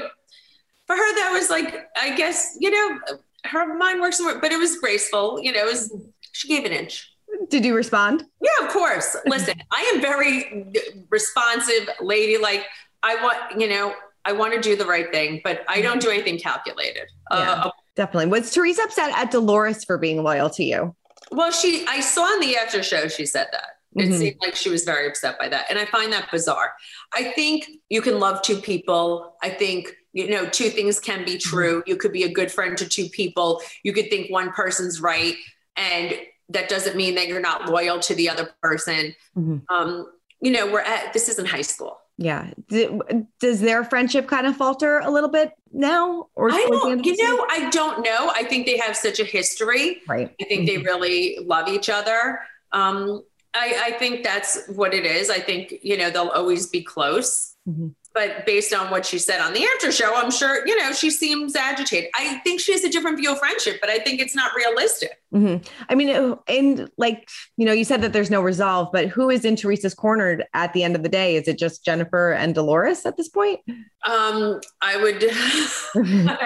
for 0.87 0.95
her, 0.95 1.15
that 1.15 1.31
was 1.31 1.49
like, 1.51 1.87
I 1.95 2.15
guess, 2.15 2.57
you 2.59 2.71
know, 2.71 2.99
her 3.45 3.77
mind 3.77 4.01
works, 4.01 4.19
but 4.19 4.51
it 4.51 4.57
was 4.57 4.77
graceful. 4.79 5.39
You 5.41 5.51
know, 5.53 5.59
it 5.59 5.65
was 5.65 5.93
she 6.31 6.47
gave 6.47 6.65
an 6.65 6.71
inch. 6.71 7.07
Did 7.49 7.63
you 7.63 7.75
respond? 7.75 8.25
Yeah, 8.41 8.65
of 8.65 8.73
course. 8.73 9.15
Listen, 9.25 9.61
I 9.71 9.91
am 9.93 10.01
very 10.01 10.73
responsive, 11.09 11.89
lady. 12.01 12.37
Like 12.37 12.65
I 13.03 13.15
want, 13.23 13.59
you 13.59 13.67
know, 13.67 13.93
I 14.25 14.33
want 14.33 14.53
to 14.53 14.61
do 14.61 14.75
the 14.75 14.85
right 14.85 15.11
thing, 15.11 15.41
but 15.43 15.63
I 15.67 15.81
don't 15.81 16.01
do 16.01 16.09
anything 16.09 16.37
calculated. 16.37 17.07
Yeah, 17.31 17.51
uh, 17.51 17.71
definitely. 17.95 18.27
Was 18.27 18.51
Teresa 18.51 18.83
upset 18.83 19.11
at 19.15 19.31
Dolores 19.31 19.83
for 19.83 19.97
being 19.97 20.21
loyal 20.23 20.49
to 20.51 20.63
you? 20.63 20.95
Well, 21.31 21.51
she, 21.51 21.85
I 21.87 22.01
saw 22.01 22.23
on 22.23 22.39
the 22.39 22.57
after 22.57 22.83
show, 22.83 23.07
she 23.07 23.25
said 23.25 23.47
that. 23.51 23.65
It 23.95 24.03
mm-hmm. 24.03 24.17
seemed 24.17 24.35
like 24.41 24.55
she 24.55 24.69
was 24.69 24.83
very 24.83 25.07
upset 25.07 25.37
by 25.37 25.49
that. 25.49 25.65
And 25.69 25.77
I 25.77 25.85
find 25.85 26.13
that 26.13 26.31
bizarre. 26.31 26.73
I 27.13 27.31
think 27.31 27.67
you 27.89 28.01
can 28.01 28.19
love 28.19 28.41
two 28.41 28.57
people. 28.57 29.35
I 29.41 29.49
think, 29.49 29.93
you 30.13 30.29
know, 30.29 30.45
two 30.45 30.69
things 30.69 30.99
can 30.99 31.25
be 31.25 31.33
mm-hmm. 31.33 31.49
true. 31.49 31.83
You 31.85 31.97
could 31.97 32.13
be 32.13 32.23
a 32.23 32.31
good 32.31 32.51
friend 32.51 32.77
to 32.77 32.87
two 32.87 33.09
people. 33.09 33.61
You 33.83 33.91
could 33.91 34.09
think 34.09 34.31
one 34.31 34.51
person's 34.51 35.01
right. 35.01 35.35
And 35.75 36.15
that 36.49 36.69
doesn't 36.69 36.95
mean 36.95 37.15
that 37.15 37.27
you're 37.27 37.41
not 37.41 37.69
loyal 37.69 37.99
to 37.99 38.15
the 38.15 38.29
other 38.29 38.49
person. 38.61 39.15
Mm-hmm. 39.37 39.57
Um, 39.73 40.07
you 40.41 40.51
know, 40.51 40.71
we're 40.71 40.81
at, 40.81 41.11
this 41.13 41.27
isn't 41.29 41.47
high 41.47 41.61
school. 41.61 41.97
Yeah. 42.21 42.51
Does 43.39 43.61
their 43.61 43.83
friendship 43.83 44.27
kind 44.27 44.45
of 44.45 44.55
falter 44.55 44.99
a 44.99 45.09
little 45.09 45.29
bit 45.29 45.53
now? 45.71 46.27
Or 46.35 46.51
I 46.51 46.67
don't, 46.69 47.03
you 47.03 47.17
know, 47.17 47.45
I 47.49 47.69
don't 47.71 48.03
know. 48.05 48.31
I 48.35 48.43
think 48.43 48.67
they 48.67 48.77
have 48.77 48.95
such 48.95 49.19
a 49.19 49.23
history. 49.23 50.01
Right. 50.07 50.33
I 50.39 50.43
think 50.43 50.61
mm-hmm. 50.61 50.65
they 50.67 50.77
really 50.77 51.39
love 51.43 51.67
each 51.67 51.89
other. 51.89 52.39
Um, 52.71 53.23
I, 53.53 53.81
I, 53.85 53.91
think 53.93 54.23
that's 54.23 54.67
what 54.67 54.93
it 54.93 55.05
is. 55.05 55.29
I 55.29 55.39
think, 55.39 55.73
you 55.81 55.97
know, 55.97 56.09
they'll 56.09 56.29
always 56.29 56.67
be 56.67 56.81
close. 56.83 57.55
Mm-hmm 57.67 57.89
but 58.13 58.45
based 58.45 58.73
on 58.73 58.91
what 58.91 59.05
she 59.05 59.17
said 59.17 59.39
on 59.39 59.53
the 59.53 59.65
after 59.75 59.91
show, 59.91 60.13
I'm 60.13 60.31
sure, 60.31 60.67
you 60.67 60.77
know, 60.77 60.91
she 60.91 61.09
seems 61.09 61.55
agitated. 61.55 62.09
I 62.15 62.39
think 62.43 62.59
she 62.59 62.73
has 62.73 62.83
a 62.83 62.89
different 62.89 63.17
view 63.17 63.31
of 63.31 63.39
friendship, 63.39 63.77
but 63.79 63.89
I 63.89 63.99
think 63.99 64.19
it's 64.19 64.35
not 64.35 64.51
realistic. 64.55 65.21
Mm-hmm. 65.33 65.65
I 65.89 65.95
mean, 65.95 66.35
and 66.47 66.91
like, 66.97 67.29
you 67.55 67.65
know, 67.65 67.71
you 67.71 67.85
said 67.85 68.01
that 68.01 68.11
there's 68.11 68.29
no 68.29 68.41
resolve, 68.41 68.89
but 68.91 69.07
who 69.07 69.29
is 69.29 69.45
in 69.45 69.55
Teresa's 69.55 69.93
corner 69.93 70.41
at 70.53 70.73
the 70.73 70.83
end 70.83 70.95
of 70.97 71.03
the 71.03 71.09
day? 71.09 71.35
Is 71.37 71.47
it 71.47 71.57
just 71.57 71.85
Jennifer 71.85 72.33
and 72.33 72.53
Dolores 72.53 73.05
at 73.05 73.15
this 73.15 73.29
point? 73.29 73.61
Um, 74.05 74.59
I 74.81 74.97
would, 74.97 75.23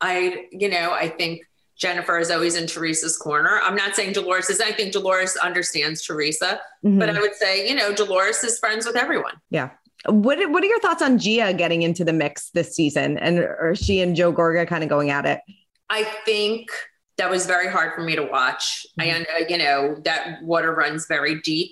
I, 0.00 0.46
you 0.52 0.68
know, 0.68 0.92
I 0.92 1.08
think 1.08 1.42
Jennifer 1.76 2.18
is 2.18 2.30
always 2.30 2.54
in 2.56 2.66
Teresa's 2.66 3.16
corner. 3.16 3.60
I'm 3.62 3.74
not 3.74 3.96
saying 3.96 4.12
Dolores 4.12 4.48
is. 4.48 4.60
I 4.60 4.70
think 4.72 4.92
Dolores 4.92 5.36
understands 5.36 6.02
Teresa, 6.02 6.60
Mhm. 6.84 6.98
but 7.00 7.10
I 7.10 7.20
would 7.20 7.34
say 7.34 7.68
you 7.68 7.74
know 7.74 7.92
Dolores 7.92 8.44
is 8.44 8.58
friends 8.60 8.86
with 8.86 8.96
everyone. 8.96 9.34
Yeah. 9.50 9.70
What 10.06 10.38
What 10.50 10.62
are 10.62 10.66
your 10.66 10.80
thoughts 10.80 11.02
on 11.02 11.18
Gia 11.18 11.54
getting 11.54 11.82
into 11.82 12.04
the 12.04 12.12
mix 12.12 12.50
this 12.50 12.74
season, 12.74 13.16
and 13.18 13.38
or 13.38 13.74
she 13.74 14.00
and 14.00 14.14
Joe 14.14 14.32
Gorga 14.32 14.66
kind 14.68 14.82
of 14.82 14.90
going 14.90 15.10
at 15.10 15.24
it? 15.24 15.40
I 15.88 16.04
think 16.24 16.68
that 17.16 17.30
was 17.30 17.46
very 17.46 17.68
hard 17.68 17.94
for 17.94 18.02
me 18.02 18.16
to 18.16 18.22
watch. 18.22 18.86
I, 18.98 19.46
you 19.48 19.58
know, 19.58 19.96
that 20.04 20.42
water 20.42 20.74
runs 20.74 21.06
very 21.06 21.40
deep. 21.40 21.70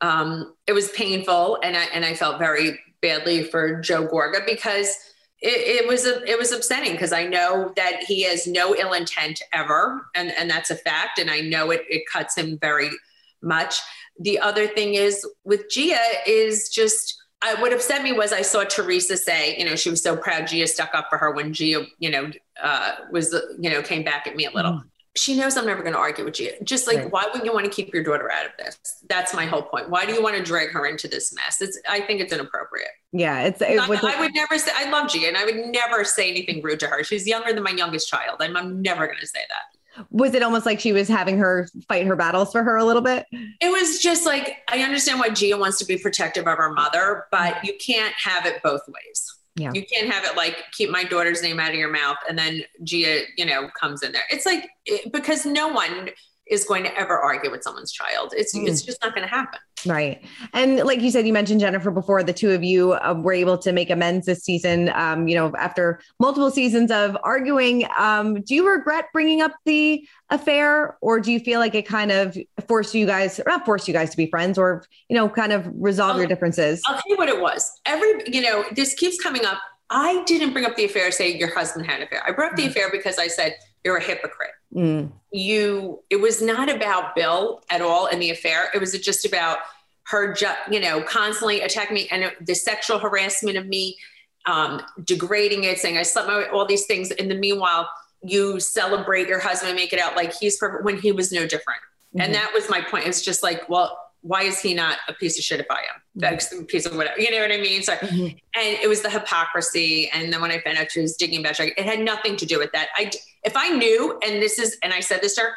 Um, 0.00 0.54
it 0.66 0.72
was 0.72 0.90
painful, 0.90 1.58
and 1.62 1.76
I 1.76 1.84
and 1.84 2.04
I 2.04 2.14
felt 2.14 2.38
very 2.38 2.78
badly 3.00 3.44
for 3.44 3.80
Joe 3.80 4.06
Gorga 4.06 4.46
because 4.46 4.96
it, 5.40 5.82
it 5.82 5.88
was 5.88 6.06
a, 6.06 6.22
it 6.30 6.38
was 6.38 6.52
upsetting 6.52 6.92
because 6.92 7.12
I 7.12 7.26
know 7.26 7.72
that 7.76 8.04
he 8.04 8.22
has 8.22 8.46
no 8.46 8.74
ill 8.76 8.92
intent 8.92 9.42
ever, 9.52 10.06
and 10.14 10.30
and 10.32 10.48
that's 10.48 10.70
a 10.70 10.76
fact, 10.76 11.18
and 11.18 11.30
I 11.30 11.40
know 11.40 11.70
it 11.70 11.82
it 11.88 12.04
cuts 12.12 12.36
him 12.36 12.58
very 12.60 12.90
much. 13.42 13.80
The 14.20 14.38
other 14.38 14.68
thing 14.68 14.94
is 14.94 15.26
with 15.42 15.68
Gia 15.70 15.98
is 16.26 16.68
just. 16.68 17.20
I, 17.44 17.60
what 17.60 17.72
upset 17.72 18.02
me 18.02 18.12
was 18.12 18.32
I 18.32 18.40
saw 18.42 18.64
Teresa 18.64 19.16
say, 19.18 19.54
you 19.58 19.66
know, 19.66 19.76
she 19.76 19.90
was 19.90 20.02
so 20.02 20.16
proud 20.16 20.46
Gia 20.46 20.66
stuck 20.66 20.94
up 20.94 21.08
for 21.10 21.18
her 21.18 21.30
when 21.32 21.52
Gia, 21.52 21.84
you 21.98 22.10
know, 22.10 22.30
uh, 22.62 22.92
was, 23.12 23.34
you 23.60 23.68
know, 23.70 23.82
came 23.82 24.02
back 24.02 24.26
at 24.26 24.34
me 24.34 24.46
a 24.46 24.50
little. 24.50 24.82
She 25.16 25.36
knows 25.36 25.56
I'm 25.56 25.66
never 25.66 25.82
going 25.82 25.92
to 25.92 25.98
argue 25.98 26.24
with 26.24 26.34
Gia. 26.34 26.52
Just 26.64 26.88
like, 26.88 26.96
Right. 26.98 27.12
why 27.12 27.24
wouldn't 27.26 27.44
you 27.44 27.52
want 27.52 27.66
to 27.66 27.70
keep 27.70 27.94
your 27.94 28.02
daughter 28.02 28.32
out 28.32 28.46
of 28.46 28.52
this? 28.58 28.76
That's 29.08 29.32
my 29.32 29.44
whole 29.46 29.62
point. 29.62 29.88
Why 29.88 30.06
do 30.06 30.12
you 30.12 30.22
want 30.22 30.36
to 30.36 30.42
drag 30.42 30.70
her 30.70 30.86
into 30.86 31.06
this 31.06 31.32
mess? 31.34 31.60
It's, 31.60 31.78
I 31.88 32.00
think 32.00 32.20
it's 32.20 32.32
inappropriate. 32.32 32.88
Yeah, 33.12 33.42
it's 33.42 33.60
it 33.60 33.78
I, 33.78 33.84
I 33.84 34.20
would 34.20 34.34
never 34.34 34.58
say, 34.58 34.72
I 34.74 34.90
love 34.90 35.08
Gia 35.08 35.28
and 35.28 35.36
I 35.36 35.44
would 35.44 35.56
never 35.56 36.02
say 36.02 36.30
anything 36.30 36.62
rude 36.62 36.80
to 36.80 36.88
her. 36.88 37.04
She's 37.04 37.28
younger 37.28 37.52
than 37.52 37.62
my 37.62 37.70
youngest 37.70 38.08
child. 38.08 38.38
I'm, 38.40 38.56
I'm 38.56 38.82
never 38.82 39.06
going 39.06 39.20
to 39.20 39.26
say 39.26 39.40
that. 39.48 39.73
Was 40.10 40.34
it 40.34 40.42
almost 40.42 40.66
like 40.66 40.80
she 40.80 40.92
was 40.92 41.08
having 41.08 41.38
her 41.38 41.68
fight 41.88 42.06
her 42.06 42.16
battles 42.16 42.52
for 42.52 42.62
her 42.62 42.76
a 42.76 42.84
little 42.84 43.02
bit? 43.02 43.26
It 43.32 43.70
was 43.70 44.00
just 44.00 44.26
like, 44.26 44.58
I 44.70 44.82
understand 44.82 45.20
why 45.20 45.30
Gia 45.30 45.56
wants 45.56 45.78
to 45.78 45.84
be 45.84 45.98
protective 45.98 46.46
of 46.46 46.58
her 46.58 46.72
mother, 46.72 47.26
but 47.30 47.64
you 47.64 47.76
can't 47.84 48.14
have 48.14 48.46
it 48.46 48.62
both 48.62 48.82
ways. 48.88 49.38
Yeah. 49.56 49.70
You 49.72 49.86
can't 49.86 50.12
have 50.12 50.24
it 50.24 50.36
like 50.36 50.64
keep 50.72 50.90
my 50.90 51.04
daughter's 51.04 51.40
name 51.42 51.60
out 51.60 51.70
of 51.70 51.76
your 51.76 51.90
mouth 51.90 52.16
and 52.28 52.36
then 52.36 52.62
Gia, 52.82 53.22
you 53.36 53.46
know, 53.46 53.68
comes 53.78 54.02
in 54.02 54.10
there. 54.10 54.24
It's 54.30 54.44
like 54.46 54.68
because 55.12 55.46
no 55.46 55.68
one 55.68 56.10
is 56.46 56.64
going 56.64 56.84
to 56.84 56.98
ever 56.98 57.18
argue 57.18 57.50
with 57.50 57.62
someone's 57.62 57.90
child. 57.92 58.34
It's 58.36 58.54
Mm. 58.54 58.68
it's 58.68 58.82
just 58.82 59.02
not 59.02 59.14
going 59.14 59.26
to 59.26 59.34
happen. 59.34 59.58
Right. 59.86 60.24
And 60.52 60.78
like 60.78 61.00
you 61.00 61.10
said, 61.10 61.26
you 61.26 61.32
mentioned 61.32 61.60
Jennifer 61.60 61.90
before, 61.90 62.22
the 62.22 62.32
two 62.32 62.50
of 62.52 62.62
you 62.64 62.92
uh, 62.94 63.14
were 63.16 63.32
able 63.34 63.58
to 63.58 63.72
make 63.72 63.90
amends 63.90 64.26
this 64.26 64.42
season, 64.42 64.90
um, 64.94 65.28
you 65.28 65.34
know, 65.34 65.52
after 65.58 66.00
multiple 66.20 66.50
seasons 66.50 66.90
of 66.90 67.16
arguing. 67.22 67.86
Um, 67.98 68.40
do 68.42 68.54
you 68.54 68.68
regret 68.68 69.06
bringing 69.12 69.42
up 69.42 69.52
the 69.66 70.06
affair 70.30 70.96
or 71.02 71.20
do 71.20 71.30
you 71.32 71.38
feel 71.40 71.60
like 71.60 71.74
it 71.74 71.86
kind 71.86 72.10
of 72.12 72.36
forced 72.66 72.94
you 72.94 73.06
guys, 73.06 73.38
or 73.40 73.44
not 73.46 73.64
forced 73.66 73.86
you 73.88 73.92
guys 73.94 74.10
to 74.10 74.16
be 74.16 74.26
friends 74.26 74.56
or, 74.58 74.84
you 75.08 75.16
know, 75.16 75.28
kind 75.28 75.52
of 75.52 75.66
resolve 75.74 76.16
your 76.16 76.24
Um, 76.24 76.28
differences? 76.30 76.82
I'll 76.88 76.94
tell 76.94 77.02
you 77.08 77.16
what 77.16 77.28
it 77.28 77.40
was. 77.40 77.70
Every, 77.86 78.22
you 78.26 78.40
know, 78.40 78.64
this 78.72 78.94
keeps 78.94 79.22
coming 79.22 79.44
up. 79.44 79.58
I 79.90 80.22
didn't 80.24 80.52
bring 80.54 80.64
up 80.64 80.76
the 80.76 80.86
affair 80.86 81.10
saying 81.12 81.38
your 81.38 81.54
husband 81.54 81.86
had 81.86 82.00
an 82.00 82.06
affair. 82.06 82.22
I 82.26 82.32
brought 82.32 82.52
up 82.52 82.56
the 82.56 82.66
affair 82.66 82.88
because 82.90 83.18
I 83.18 83.26
said 83.28 83.54
you're 83.84 83.98
a 83.98 84.02
hypocrite. 84.02 84.50
Mm, 84.74 85.12
you 85.30 86.00
it 86.10 86.16
was 86.16 86.42
not 86.42 86.68
about 86.68 87.14
bill 87.14 87.62
at 87.70 87.80
all 87.80 88.06
in 88.06 88.18
the 88.18 88.30
affair 88.30 88.70
it 88.74 88.78
was 88.78 88.90
just 88.98 89.24
about 89.24 89.58
her 90.08 90.32
ju- 90.34 90.46
you 90.68 90.80
know 90.80 91.00
constantly 91.02 91.60
attacking 91.60 91.94
me 91.94 92.08
and 92.10 92.32
the 92.40 92.54
sexual 92.54 92.98
harassment 92.98 93.56
of 93.56 93.66
me 93.68 93.96
um 94.46 94.82
degrading 95.04 95.62
it 95.62 95.78
saying 95.78 95.96
i 95.96 96.02
slept 96.02 96.26
my 96.26 96.46
all 96.48 96.66
these 96.66 96.86
things 96.86 97.12
in 97.12 97.28
the 97.28 97.36
meanwhile 97.36 97.88
you 98.24 98.58
celebrate 98.58 99.28
your 99.28 99.38
husband 99.38 99.70
and 99.70 99.76
make 99.76 99.92
it 99.92 100.00
out 100.00 100.16
like 100.16 100.32
he's 100.34 100.56
perfect 100.56 100.84
when 100.84 100.98
he 100.98 101.12
was 101.12 101.30
no 101.30 101.46
different 101.46 101.80
Mhm. 102.16 102.24
and 102.24 102.34
that 102.34 102.50
was 102.52 102.68
my 102.68 102.80
point 102.80 103.06
it's 103.06 103.22
just 103.22 103.44
like 103.44 103.68
well 103.68 103.96
why 104.22 104.42
is 104.42 104.58
he 104.58 104.72
not 104.72 104.96
a 105.06 105.12
piece 105.12 105.36
of 105.38 105.44
shit 105.44 105.60
if 105.60 105.66
I 105.70 105.80
am? 105.80 106.00
That's 106.14 106.50
a 106.50 106.62
piece 106.64 106.86
of 106.86 106.96
whatever, 106.96 107.20
you 107.20 107.30
know 107.30 107.40
what 107.42 107.52
I 107.52 107.58
mean? 107.58 107.82
So, 107.82 107.92
Mhm. 107.92 108.30
and 108.56 108.78
it 108.82 108.88
was 108.88 109.02
the 109.02 109.10
hypocrisy. 109.10 110.08
And 110.14 110.32
then 110.32 110.40
when 110.40 110.50
I 110.50 110.60
found 110.60 110.78
out 110.78 110.90
she 110.90 111.00
was 111.02 111.14
digging 111.18 111.42
back, 111.42 111.60
it 111.60 111.78
had 111.78 112.00
nothing 112.00 112.34
to 112.36 112.46
do 112.46 112.58
with 112.58 112.72
that. 112.72 112.88
I, 112.96 113.10
if 113.44 113.56
I 113.56 113.70
knew, 113.70 114.18
and 114.26 114.42
this 114.42 114.58
is, 114.58 114.78
and 114.82 114.92
I 114.92 115.00
said 115.00 115.20
this 115.20 115.34
to 115.36 115.42
her, 115.42 115.52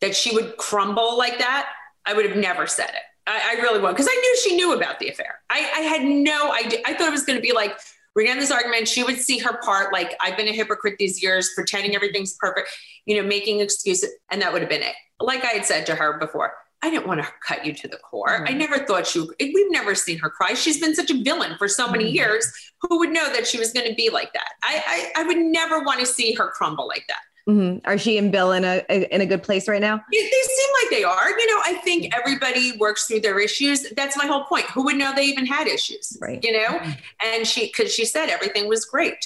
that 0.00 0.16
she 0.16 0.34
would 0.34 0.56
crumble 0.56 1.16
like 1.16 1.38
that, 1.38 1.68
I 2.04 2.14
would 2.14 2.26
have 2.26 2.36
never 2.36 2.66
said 2.66 2.90
it. 2.90 3.02
I, 3.26 3.56
I 3.56 3.60
really 3.60 3.80
would, 3.80 3.90
because 3.90 4.08
I 4.10 4.14
knew 4.14 4.36
she 4.42 4.56
knew 4.56 4.72
about 4.74 4.98
the 4.98 5.08
affair. 5.08 5.40
I, 5.50 5.58
I 5.76 5.80
had 5.80 6.02
no 6.02 6.52
idea. 6.52 6.80
I 6.86 6.94
thought 6.94 7.08
it 7.08 7.12
was 7.12 7.24
going 7.24 7.38
to 7.38 7.42
be 7.42 7.52
like, 7.52 7.76
we're 8.14 8.24
going 8.24 8.38
this 8.38 8.50
argument. 8.50 8.88
She 8.88 9.02
would 9.02 9.18
see 9.18 9.38
her 9.38 9.58
part, 9.58 9.92
like, 9.92 10.16
I've 10.20 10.36
been 10.36 10.48
a 10.48 10.52
hypocrite 10.52 10.96
these 10.98 11.22
years, 11.22 11.50
pretending 11.54 11.94
everything's 11.94 12.34
perfect, 12.34 12.68
you 13.04 13.20
know, 13.20 13.26
making 13.26 13.60
excuses. 13.60 14.10
And 14.30 14.40
that 14.40 14.52
would 14.52 14.62
have 14.62 14.70
been 14.70 14.82
it. 14.82 14.94
Like 15.20 15.44
I 15.44 15.48
had 15.48 15.66
said 15.66 15.86
to 15.86 15.94
her 15.94 16.18
before, 16.18 16.54
I 16.86 16.90
didn't 16.90 17.08
want 17.08 17.20
to 17.20 17.28
cut 17.44 17.66
you 17.66 17.72
to 17.74 17.88
the 17.88 17.96
core. 17.96 18.46
I 18.46 18.50
mm-hmm. 18.50 18.58
never 18.58 18.78
thought 18.78 19.08
she, 19.08 19.18
would, 19.18 19.34
we've 19.40 19.70
never 19.72 19.96
seen 19.96 20.18
her 20.20 20.30
cry. 20.30 20.54
She's 20.54 20.80
been 20.80 20.94
such 20.94 21.10
a 21.10 21.20
villain 21.20 21.56
for 21.58 21.66
so 21.66 21.90
many 21.90 22.04
mm-hmm. 22.04 22.14
years. 22.14 22.72
Who 22.82 23.00
would 23.00 23.10
know 23.10 23.32
that 23.32 23.44
she 23.44 23.58
was 23.58 23.72
going 23.72 23.88
to 23.88 23.94
be 23.96 24.08
like 24.08 24.32
that? 24.34 24.50
I, 24.62 25.10
I, 25.16 25.22
I 25.22 25.26
would 25.26 25.38
never 25.38 25.80
want 25.80 25.98
to 25.98 26.06
see 26.06 26.32
her 26.34 26.48
crumble 26.50 26.86
like 26.86 27.04
that. 27.08 27.50
mhm. 27.50 27.80
Are 27.86 27.98
she 27.98 28.18
and 28.18 28.30
Bill 28.30 28.52
in 28.52 28.64
a 28.64 28.84
in 28.88 29.20
a 29.20 29.26
good 29.26 29.42
place 29.42 29.66
right 29.66 29.80
now? 29.80 29.96
They, 30.12 30.18
they 30.18 30.42
seem 30.56 30.70
like 30.80 30.90
they 30.90 31.02
are. 31.02 31.30
You 31.30 31.46
know, 31.48 31.60
I 31.64 31.80
think 31.82 32.16
everybody 32.16 32.76
works 32.78 33.06
through 33.06 33.20
their 33.20 33.40
issues. 33.40 33.90
That's 33.96 34.16
my 34.16 34.26
whole 34.26 34.44
point. 34.44 34.66
Who 34.66 34.84
would 34.84 34.96
know 34.96 35.12
they 35.12 35.24
even 35.24 35.46
had 35.46 35.66
issues? 35.66 36.16
Right. 36.20 36.38
You 36.44 36.52
know, 36.52 36.78
mm-hmm. 36.78 36.90
and 37.24 37.46
she 37.46 37.66
because 37.66 37.92
she 37.92 38.04
said 38.04 38.28
everything 38.28 38.68
was 38.68 38.84
great. 38.84 39.16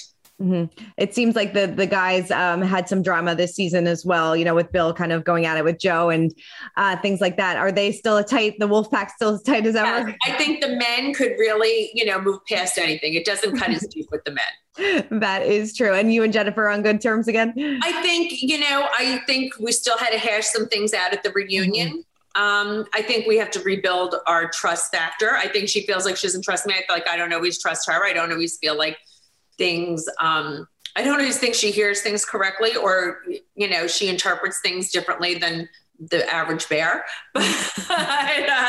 Mhm. 0.41 0.71
It 0.97 1.13
seems 1.13 1.35
like 1.35 1.53
the 1.53 1.67
the 1.67 1.85
guys 1.85 2.31
um, 2.31 2.61
had 2.61 2.89
some 2.89 3.03
drama 3.03 3.35
this 3.35 3.55
season 3.55 3.85
as 3.85 4.03
well. 4.05 4.35
You 4.35 4.43
know, 4.43 4.55
with 4.55 4.71
Bill 4.71 4.91
kind 4.93 5.11
of 5.11 5.23
going 5.23 5.45
at 5.45 5.57
it 5.57 5.63
with 5.63 5.77
Joe 5.77 6.09
and 6.09 6.33
uh, 6.77 6.97
things 6.97 7.21
like 7.21 7.37
that. 7.37 7.57
Are 7.57 7.71
they 7.71 7.91
still 7.91 8.17
a 8.17 8.23
tight? 8.23 8.57
The 8.57 8.67
Wolfpack 8.67 9.11
still 9.11 9.35
as 9.35 9.43
tight 9.43 9.67
as 9.67 9.75
ever? 9.75 10.09
Yes, 10.09 10.17
I 10.27 10.31
think 10.33 10.61
the 10.61 10.75
men 10.75 11.13
could 11.13 11.33
really, 11.37 11.91
you 11.93 12.05
know, 12.05 12.19
move 12.19 12.39
past 12.49 12.77
anything. 12.79 13.13
It 13.13 13.25
doesn't 13.25 13.57
cut 13.57 13.69
as 13.69 13.81
deep 13.87 14.07
with 14.11 14.23
the 14.23 14.31
men. 14.31 15.07
that 15.19 15.43
is 15.43 15.75
true. 15.75 15.93
And 15.93 16.13
you 16.13 16.23
and 16.23 16.33
Jennifer 16.33 16.63
are 16.63 16.69
on 16.69 16.81
good 16.81 17.01
terms 17.01 17.27
again. 17.27 17.53
I 17.83 18.01
think, 18.01 18.41
you 18.41 18.59
know, 18.59 18.87
I 18.97 19.21
think 19.27 19.53
we 19.59 19.71
still 19.71 19.97
had 19.97 20.09
to 20.11 20.17
hash 20.17 20.45
some 20.45 20.67
things 20.67 20.93
out 20.93 21.13
at 21.13 21.23
the 21.23 21.31
reunion. 21.31 22.03
Um, 22.35 22.85
I 22.93 23.01
think 23.01 23.27
we 23.27 23.37
have 23.37 23.51
to 23.51 23.59
rebuild 23.61 24.15
our 24.25 24.49
trust 24.49 24.91
factor. 24.93 25.31
I 25.31 25.49
think 25.49 25.67
she 25.67 25.85
feels 25.85 26.05
like 26.05 26.15
she 26.15 26.27
doesn't 26.27 26.43
trust 26.43 26.65
me. 26.65 26.73
I 26.73 26.77
feel 26.77 26.95
like 26.95 27.07
I 27.07 27.17
don't 27.17 27.33
always 27.33 27.61
trust 27.61 27.89
her. 27.89 28.05
I 28.05 28.13
don't 28.13 28.31
always 28.31 28.57
feel 28.57 28.77
like 28.77 28.97
things, 29.61 30.09
um, 30.19 30.67
I 30.95 31.03
don't 31.03 31.19
always 31.19 31.37
think 31.37 31.53
she 31.53 31.69
hears 31.69 32.01
things 32.01 32.25
correctly 32.25 32.75
or, 32.75 33.19
you 33.53 33.69
know, 33.69 33.85
she 33.85 34.09
interprets 34.09 34.59
things 34.61 34.91
differently 34.91 35.35
than 35.35 35.69
the 35.99 36.27
average 36.33 36.67
bear. 36.67 37.05
But, 37.35 38.49
uh, 38.49 38.67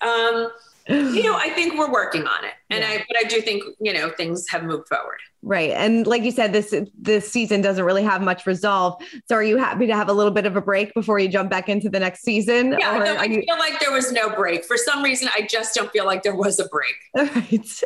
um, 0.00 0.50
you 0.88 1.22
know, 1.22 1.34
I 1.36 1.50
think 1.50 1.78
we're 1.78 1.92
working 1.92 2.26
on 2.26 2.44
it. 2.44 2.54
And 2.70 2.82
I, 2.84 3.04
but 3.06 3.18
I 3.18 3.24
do 3.24 3.42
think, 3.42 3.62
you 3.80 3.92
know, 3.92 4.08
things 4.16 4.48
have 4.48 4.64
moved 4.64 4.88
forward. 4.88 5.20
Right. 5.46 5.70
And 5.72 6.06
like 6.06 6.22
you 6.22 6.30
said, 6.30 6.54
this 6.54 6.74
this 6.98 7.30
season 7.30 7.60
doesn't 7.60 7.84
really 7.84 8.02
have 8.02 8.22
much 8.22 8.46
resolve. 8.46 9.02
So 9.28 9.36
are 9.36 9.42
you 9.42 9.58
happy 9.58 9.86
to 9.86 9.94
have 9.94 10.08
a 10.08 10.12
little 10.12 10.32
bit 10.32 10.46
of 10.46 10.56
a 10.56 10.62
break 10.62 10.94
before 10.94 11.18
you 11.18 11.28
jump 11.28 11.50
back 11.50 11.68
into 11.68 11.90
the 11.90 12.00
next 12.00 12.22
season? 12.22 12.74
Yeah, 12.78 12.96
Or 12.96 13.04
no, 13.04 13.14
I 13.16 13.24
you- 13.24 13.42
feel 13.46 13.58
like 13.58 13.78
there 13.78 13.92
was 13.92 14.10
no 14.10 14.30
break. 14.30 14.64
For 14.64 14.78
some 14.78 15.02
reason, 15.02 15.28
I 15.34 15.42
just 15.42 15.74
don't 15.74 15.90
feel 15.92 16.06
like 16.06 16.22
there 16.22 16.34
was 16.34 16.58
a 16.58 16.66
break. 16.68 16.94
Right. 17.14 17.82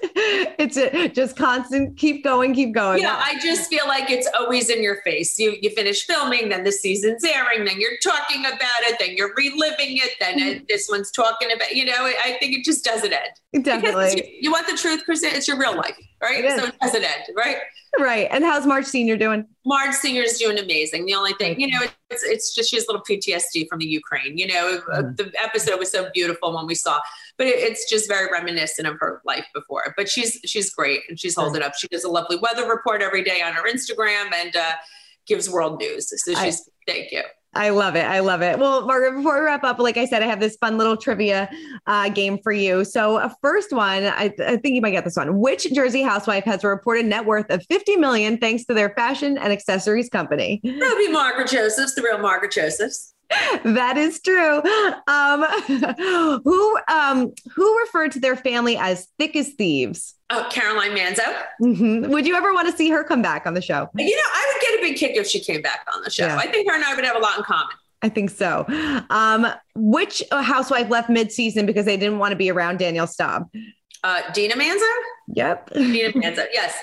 It's 0.58 0.76
a, 0.76 1.08
just 1.08 1.36
constant, 1.36 1.96
keep 1.96 2.22
going, 2.24 2.54
keep 2.54 2.72
going. 2.74 3.00
Yeah, 3.02 3.16
I 3.16 3.38
just 3.40 3.68
feel 3.70 3.86
like 3.86 4.10
it's 4.10 4.28
always 4.38 4.70
in 4.70 4.82
your 4.82 5.02
face. 5.02 5.38
You 5.38 5.56
you 5.60 5.70
finish 5.70 6.04
filming, 6.06 6.48
then 6.50 6.64
the 6.64 6.72
season's 6.72 7.24
airing, 7.24 7.64
then 7.64 7.80
you're 7.80 7.98
talking 8.02 8.44
about 8.46 8.80
it, 8.82 8.96
then 8.98 9.16
you're 9.16 9.34
reliving 9.36 9.96
it, 9.98 10.10
then 10.20 10.38
Mm-hmm. 10.38 10.64
this 10.68 10.88
one's 10.90 11.10
talking 11.10 11.50
about. 11.52 11.74
You 11.74 11.86
know, 11.86 11.92
I 12.04 12.36
think 12.38 12.56
it 12.56 12.64
just 12.64 12.84
doesn't 12.84 13.12
end. 13.12 13.64
Definitely. 13.64 14.38
you 14.40 14.52
want 14.52 14.66
the 14.68 14.76
truth, 14.76 15.02
Kristen? 15.04 15.30
It's 15.32 15.48
your 15.48 15.58
real 15.58 15.74
life, 15.76 15.96
right? 16.22 16.38
It 16.38 16.44
is. 16.46 16.60
So 16.60 16.66
it 16.68 16.78
doesn't 16.80 17.04
end, 17.04 17.24
right? 17.36 17.56
Right. 17.98 18.28
And 18.30 18.44
how's 18.44 18.66
Marge 18.66 18.84
Senior 18.84 19.16
doing? 19.16 19.46
Marge 19.64 19.94
Senior's 19.94 20.34
doing 20.38 20.58
amazing. 20.58 21.06
The 21.06 21.14
only 21.14 21.32
thing, 21.34 21.58
you 21.58 21.68
know, 21.68 21.80
it's 22.10 22.22
it's 22.22 22.54
just 22.54 22.70
she 22.70 22.76
has 22.76 22.86
a 22.86 22.92
little 22.92 23.02
PTSD 23.08 23.66
from 23.68 23.78
the 23.78 23.86
Ukraine. 23.86 24.36
You 24.36 24.46
know, 24.48 24.80
Mm. 24.88 25.16
the 25.16 25.32
episode 25.42 25.78
was 25.78 25.90
so 25.90 26.08
beautiful 26.14 26.54
when 26.54 26.66
we 26.66 26.74
saw, 26.74 27.00
but 27.38 27.46
it, 27.46 27.56
it's 27.56 27.88
just 27.88 28.08
very 28.08 28.30
reminiscent 28.30 28.86
of 28.86 28.96
her 29.00 29.20
life 29.24 29.46
before. 29.54 29.94
But 29.96 30.08
she's 30.08 30.38
she's 30.44 30.70
great 30.70 31.00
and 31.08 31.18
she's 31.18 31.34
holding 31.34 31.62
up. 31.62 31.74
She 31.76 31.88
does 31.88 32.04
a 32.04 32.08
lovely 32.10 32.36
weather 32.36 32.68
report 32.68 33.00
every 33.02 33.24
day 33.24 33.40
on 33.42 33.52
her 33.54 33.62
Instagram 33.62 34.32
and 34.34 34.54
uh, 34.54 34.72
gives 35.26 35.48
world 35.50 35.78
news. 35.80 36.12
So 36.24 36.32
I- 36.36 36.44
she's 36.44 36.68
thank 36.86 37.10
you. 37.10 37.22
I 37.54 37.70
love 37.70 37.96
it. 37.96 38.04
I 38.04 38.20
love 38.20 38.42
it. 38.42 38.58
Well, 38.58 38.86
Margaret, 38.86 39.16
before 39.16 39.38
we 39.38 39.44
wrap 39.46 39.64
up, 39.64 39.78
like 39.78 39.96
I 39.96 40.04
said, 40.04 40.22
I 40.22 40.26
have 40.26 40.38
this 40.40 40.56
fun 40.56 40.76
little 40.78 40.96
trivia 40.96 41.48
uh, 41.86 42.08
game 42.10 42.38
for 42.42 42.52
you. 42.52 42.84
So, 42.84 43.16
uh, 43.16 43.30
first 43.42 43.72
one, 43.72 44.04
I, 44.04 44.32
I 44.46 44.56
think 44.58 44.74
you 44.74 44.80
might 44.82 44.90
get 44.90 45.04
this 45.04 45.16
one. 45.16 45.38
Which 45.40 45.72
Jersey 45.72 46.02
housewife 46.02 46.44
has 46.44 46.62
a 46.62 46.68
reported 46.68 47.06
net 47.06 47.24
worth 47.24 47.50
of 47.50 47.64
50 47.68 47.96
million 47.96 48.38
thanks 48.38 48.64
to 48.66 48.74
their 48.74 48.90
fashion 48.90 49.38
and 49.38 49.52
accessories 49.52 50.08
company? 50.08 50.60
Ruby 50.62 51.08
Margaret 51.08 51.48
Josephs, 51.48 51.94
the 51.94 52.02
real 52.02 52.18
Margaret 52.18 52.52
Josephs. 52.52 53.14
that 53.64 53.98
is 53.98 54.20
true. 54.22 54.62
Um, 55.06 55.42
who 56.44 56.78
um, 56.88 57.32
who 57.54 57.78
referred 57.80 58.12
to 58.12 58.20
their 58.20 58.36
family 58.36 58.76
as 58.78 59.06
thick 59.18 59.36
as 59.36 59.50
thieves? 59.50 60.14
Oh, 60.30 60.46
Caroline 60.50 60.90
Manzo. 60.96 61.24
Mhm. 61.62 62.08
Would 62.08 62.26
you 62.26 62.34
ever 62.36 62.52
want 62.54 62.70
to 62.70 62.76
see 62.76 62.88
her 62.90 63.04
come 63.04 63.20
back 63.22 63.46
on 63.46 63.52
the 63.54 63.60
show? 63.62 63.88
You 63.96 64.16
know, 64.16 64.22
I 64.34 64.52
would 64.52 64.57
big 64.88 64.98
kick 64.98 65.16
if 65.16 65.26
she 65.26 65.40
came 65.40 65.62
back 65.62 65.86
on 65.94 66.02
the 66.02 66.10
show. 66.10 66.26
Yeah. 66.26 66.36
I 66.36 66.46
think 66.46 66.68
her 66.68 66.74
and 66.74 66.84
I 66.84 66.94
would 66.94 67.04
have 67.04 67.16
a 67.16 67.20
lot 67.20 67.38
in 67.38 67.44
common. 67.44 67.74
I 68.02 68.08
think 68.08 68.30
so. 68.30 68.64
Um, 69.10 69.46
which 69.74 70.22
housewife 70.30 70.88
left 70.88 71.10
mid-season 71.10 71.66
because 71.66 71.84
they 71.84 71.96
didn't 71.96 72.18
want 72.18 72.30
to 72.32 72.36
be 72.36 72.50
around 72.50 72.78
Danielle 72.78 73.08
Staub? 73.08 73.48
Uh, 74.04 74.22
Dina 74.32 74.54
Manzo? 74.54 74.86
Yep. 75.34 75.70
Dina 75.74 76.12
Manzo, 76.12 76.46
yes. 76.52 76.76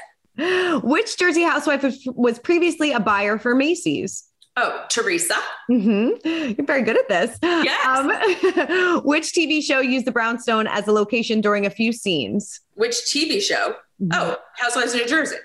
Which 0.83 1.17
Jersey 1.17 1.43
housewife 1.43 1.83
was, 1.83 2.05
was 2.07 2.39
previously 2.39 2.91
a 2.91 2.99
buyer 2.99 3.39
for 3.39 3.55
Macy's? 3.55 4.25
Oh, 4.57 4.85
Teresa. 4.89 5.35
Mm-hmm. 5.69 6.27
You're 6.57 6.65
very 6.65 6.81
good 6.81 6.97
at 6.97 7.09
this. 7.09 7.37
Yes. 7.41 7.85
Um, 7.85 9.01
which 9.05 9.33
TV 9.33 9.61
show 9.61 9.79
used 9.79 10.05
the 10.05 10.11
brownstone 10.11 10.67
as 10.67 10.87
a 10.87 10.91
location 10.91 11.41
during 11.41 11.65
a 11.65 11.69
few 11.69 11.91
scenes? 11.91 12.61
Which 12.73 12.95
TV 12.95 13.41
show? 13.41 13.75
Mm-hmm. 14.01 14.11
Oh, 14.13 14.37
Housewives 14.57 14.93
of 14.93 15.01
New 15.01 15.07
Jersey. 15.07 15.37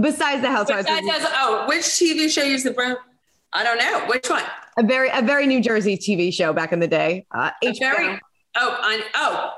Besides 0.00 0.42
the 0.42 0.50
Housewives, 0.50 0.86
Besides, 0.86 1.24
House- 1.24 1.32
oh, 1.36 1.64
which 1.68 1.82
TV 1.82 2.30
show 2.30 2.42
used 2.42 2.64
the 2.64 2.70
brown? 2.72 2.96
I 3.52 3.64
don't 3.64 3.78
know. 3.78 4.06
Which 4.06 4.30
one? 4.30 4.44
a 4.78 4.82
very 4.82 5.10
a 5.10 5.22
very 5.22 5.46
New 5.46 5.60
Jersey 5.60 5.96
TV 5.96 6.32
show 6.32 6.52
back 6.52 6.72
in 6.72 6.80
the 6.80 6.88
day. 6.88 7.26
Uh, 7.30 7.50
HBO. 7.62 7.78
very. 7.78 8.20
Oh, 8.56 8.70
on. 8.70 9.00
Oh, 9.14 9.50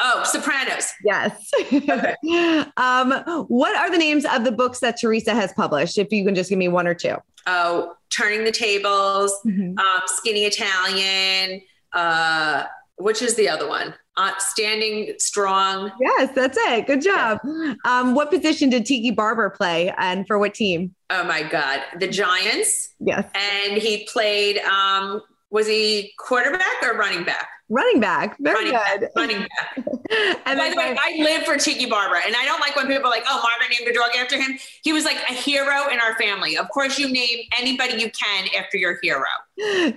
oh, 0.00 0.22
Sopranos. 0.24 0.92
Yes. 1.04 1.50
um, 2.76 3.12
what 3.48 3.76
are 3.76 3.90
the 3.90 3.98
names 3.98 4.24
of 4.24 4.44
the 4.44 4.52
books 4.52 4.80
that 4.80 4.98
Teresa 5.00 5.34
has 5.34 5.52
published? 5.52 5.98
If 5.98 6.12
you 6.12 6.24
can 6.24 6.34
just 6.34 6.50
give 6.50 6.58
me 6.58 6.68
one 6.68 6.86
or 6.86 6.94
two. 6.94 7.16
Oh, 7.46 7.94
Turning 8.10 8.44
the 8.44 8.52
Tables. 8.52 9.32
Mm-hmm. 9.46 9.78
Um, 9.78 10.00
Skinny 10.06 10.44
Italian. 10.44 11.62
Uh, 11.92 12.64
which 12.98 13.22
is 13.22 13.34
the 13.36 13.48
other 13.48 13.68
one? 13.68 13.94
Uh, 14.16 14.32
Standing 14.38 15.14
Strong. 15.18 15.92
Yes, 16.00 16.30
that's 16.34 16.58
it. 16.60 16.86
Good 16.86 17.02
job. 17.02 17.38
Um, 17.84 18.14
what 18.14 18.30
position 18.30 18.68
did 18.70 18.84
Tiki 18.84 19.12
Barber 19.12 19.50
play 19.50 19.94
and 19.96 20.26
for 20.26 20.38
what 20.38 20.54
team? 20.54 20.94
Oh 21.10 21.24
my 21.24 21.42
God, 21.42 21.80
the 21.98 22.08
Giants. 22.08 22.94
Yes. 22.98 23.24
And 23.34 23.80
he 23.80 24.04
played. 24.12 24.58
Um, 24.58 25.22
was 25.50 25.66
he 25.66 26.12
quarterback 26.18 26.82
or 26.82 26.96
running 26.96 27.24
back? 27.24 27.48
Running 27.70 28.00
back. 28.00 28.38
Very 28.38 28.70
running 28.70 28.72
good. 28.72 29.00
back. 29.02 29.10
Running 29.16 29.40
back. 29.40 29.84
And 30.46 30.58
By 30.58 30.70
the 30.70 30.76
way, 30.76 30.96
I 30.98 31.16
live 31.18 31.42
for 31.42 31.58
Tiki 31.58 31.84
Barber, 31.84 32.16
and 32.24 32.34
I 32.34 32.46
don't 32.46 32.60
like 32.60 32.74
when 32.74 32.86
people 32.86 33.04
are 33.08 33.10
like, 33.10 33.24
"Oh, 33.28 33.42
Margaret 33.42 33.76
named 33.78 33.90
a 33.90 33.94
dog 33.94 34.16
after 34.16 34.40
him." 34.40 34.58
He 34.82 34.94
was 34.94 35.04
like 35.04 35.18
a 35.28 35.34
hero 35.34 35.88
in 35.92 36.00
our 36.00 36.16
family. 36.16 36.56
Of 36.56 36.70
course, 36.70 36.98
you 36.98 37.12
name 37.12 37.40
anybody 37.58 38.00
you 38.00 38.10
can 38.10 38.48
after 38.58 38.78
your 38.78 38.98
hero. 39.02 39.26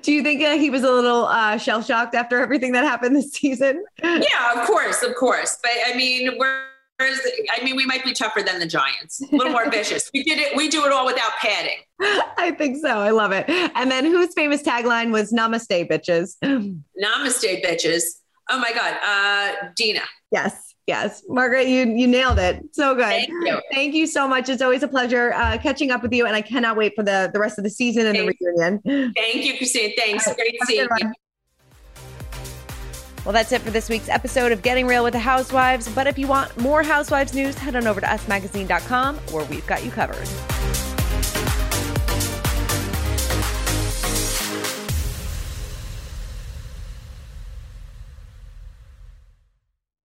do 0.02 0.12
you 0.12 0.22
think 0.22 0.44
uh, 0.44 0.58
he 0.58 0.70
was 0.70 0.84
a 0.84 0.92
little 0.92 1.28
uh, 1.28 1.56
shell 1.58 1.82
shocked 1.82 2.14
after 2.14 2.42
everything 2.42 2.74
that 2.74 2.84
happened 2.84 3.16
this 3.16 3.32
season? 3.32 3.86
Yeah, 4.04 4.60
of 4.62 4.68
course, 4.68 5.02
of 5.02 5.16
course. 5.16 5.58
But 5.64 5.72
I 5.88 5.96
mean, 5.96 6.38
we're. 6.38 6.71
I 7.04 7.64
mean, 7.64 7.76
we 7.76 7.86
might 7.86 8.04
be 8.04 8.14
tougher 8.14 8.42
than 8.42 8.60
the 8.60 8.66
Giants, 8.66 9.22
a 9.22 9.36
little 9.36 9.52
more 9.52 9.70
vicious. 9.70 10.10
We 10.14 10.24
did 10.24 10.40
it. 10.40 10.56
We 10.56 10.70
do 10.70 10.86
it 10.86 10.92
all 10.92 11.06
without 11.06 11.32
padding. 11.40 11.80
I 12.38 12.54
think 12.58 12.78
so. 12.78 12.90
I 12.90 13.12
love 13.12 13.32
it. 13.32 13.46
And 13.50 13.92
then 13.92 14.06
whose 14.06 14.34
famous 14.34 14.64
tagline 14.64 15.12
was 15.12 15.32
"Namaste, 15.32 15.90
bitches"? 15.90 16.38
Namaste, 16.44 17.64
bitches. 17.66 18.04
Oh 18.50 18.60
my 18.60 18.72
God, 18.74 18.98
uh, 19.04 19.70
Dina. 19.76 20.02
Yes, 20.32 20.74
yes, 20.88 21.24
Margaret, 21.28 21.68
you 21.68 21.88
you 21.88 22.08
nailed 22.08 22.40
it. 22.40 22.64
So 22.74 22.96
good. 22.96 23.06
Thank 23.06 23.30
you. 23.30 23.62
Thank 23.72 23.94
you 23.94 24.08
so 24.08 24.28
much. 24.28 24.50
It's 24.50 24.62
always 24.62 24.84
a 24.84 24.88
pleasure 24.88 25.34
uh, 25.34 25.58
catching 25.58 25.92
up 25.92 26.02
with 26.02 26.14
you, 26.14 26.26
and 26.26 26.36
I 26.36 26.42
cannot 26.42 26.78
wait 26.78 26.94
for 26.96 27.04
the 27.04 27.30
the 27.34 27.40
rest 27.40 27.58
of 27.58 27.64
the 27.64 27.70
season 27.70 28.08
and 28.08 28.18
Thank 28.18 28.38
the 28.40 28.46
reunion. 28.48 29.14
Thank 29.16 29.46
you, 29.46 29.58
Christine. 29.58 29.94
Thanks. 29.98 30.28
Right, 30.28 30.36
Great 30.36 30.58
seeing 30.66 30.88
you. 31.00 31.14
Well, 33.24 33.34
that's 33.34 33.52
it 33.52 33.62
for 33.62 33.70
this 33.70 33.88
week's 33.88 34.10
episode 34.10 34.52
of 34.52 34.62
Getting 34.64 34.88
Real 34.88 35.04
with 35.04 35.14
the 35.14 35.20
Housewives. 35.20 35.88
But 35.94 36.08
if 36.08 36.18
you 36.18 36.28
want 36.28 36.58
more 36.60 36.82
Housewives 36.82 37.34
news, 37.34 37.56
head 37.56 37.76
on 37.76 37.86
over 37.86 38.02
to 38.02 38.08
usmagazine.com 38.08 39.18
where 39.32 39.46
we've 39.46 39.68
got 39.68 39.86
you 39.86 39.92
covered. 39.92 40.28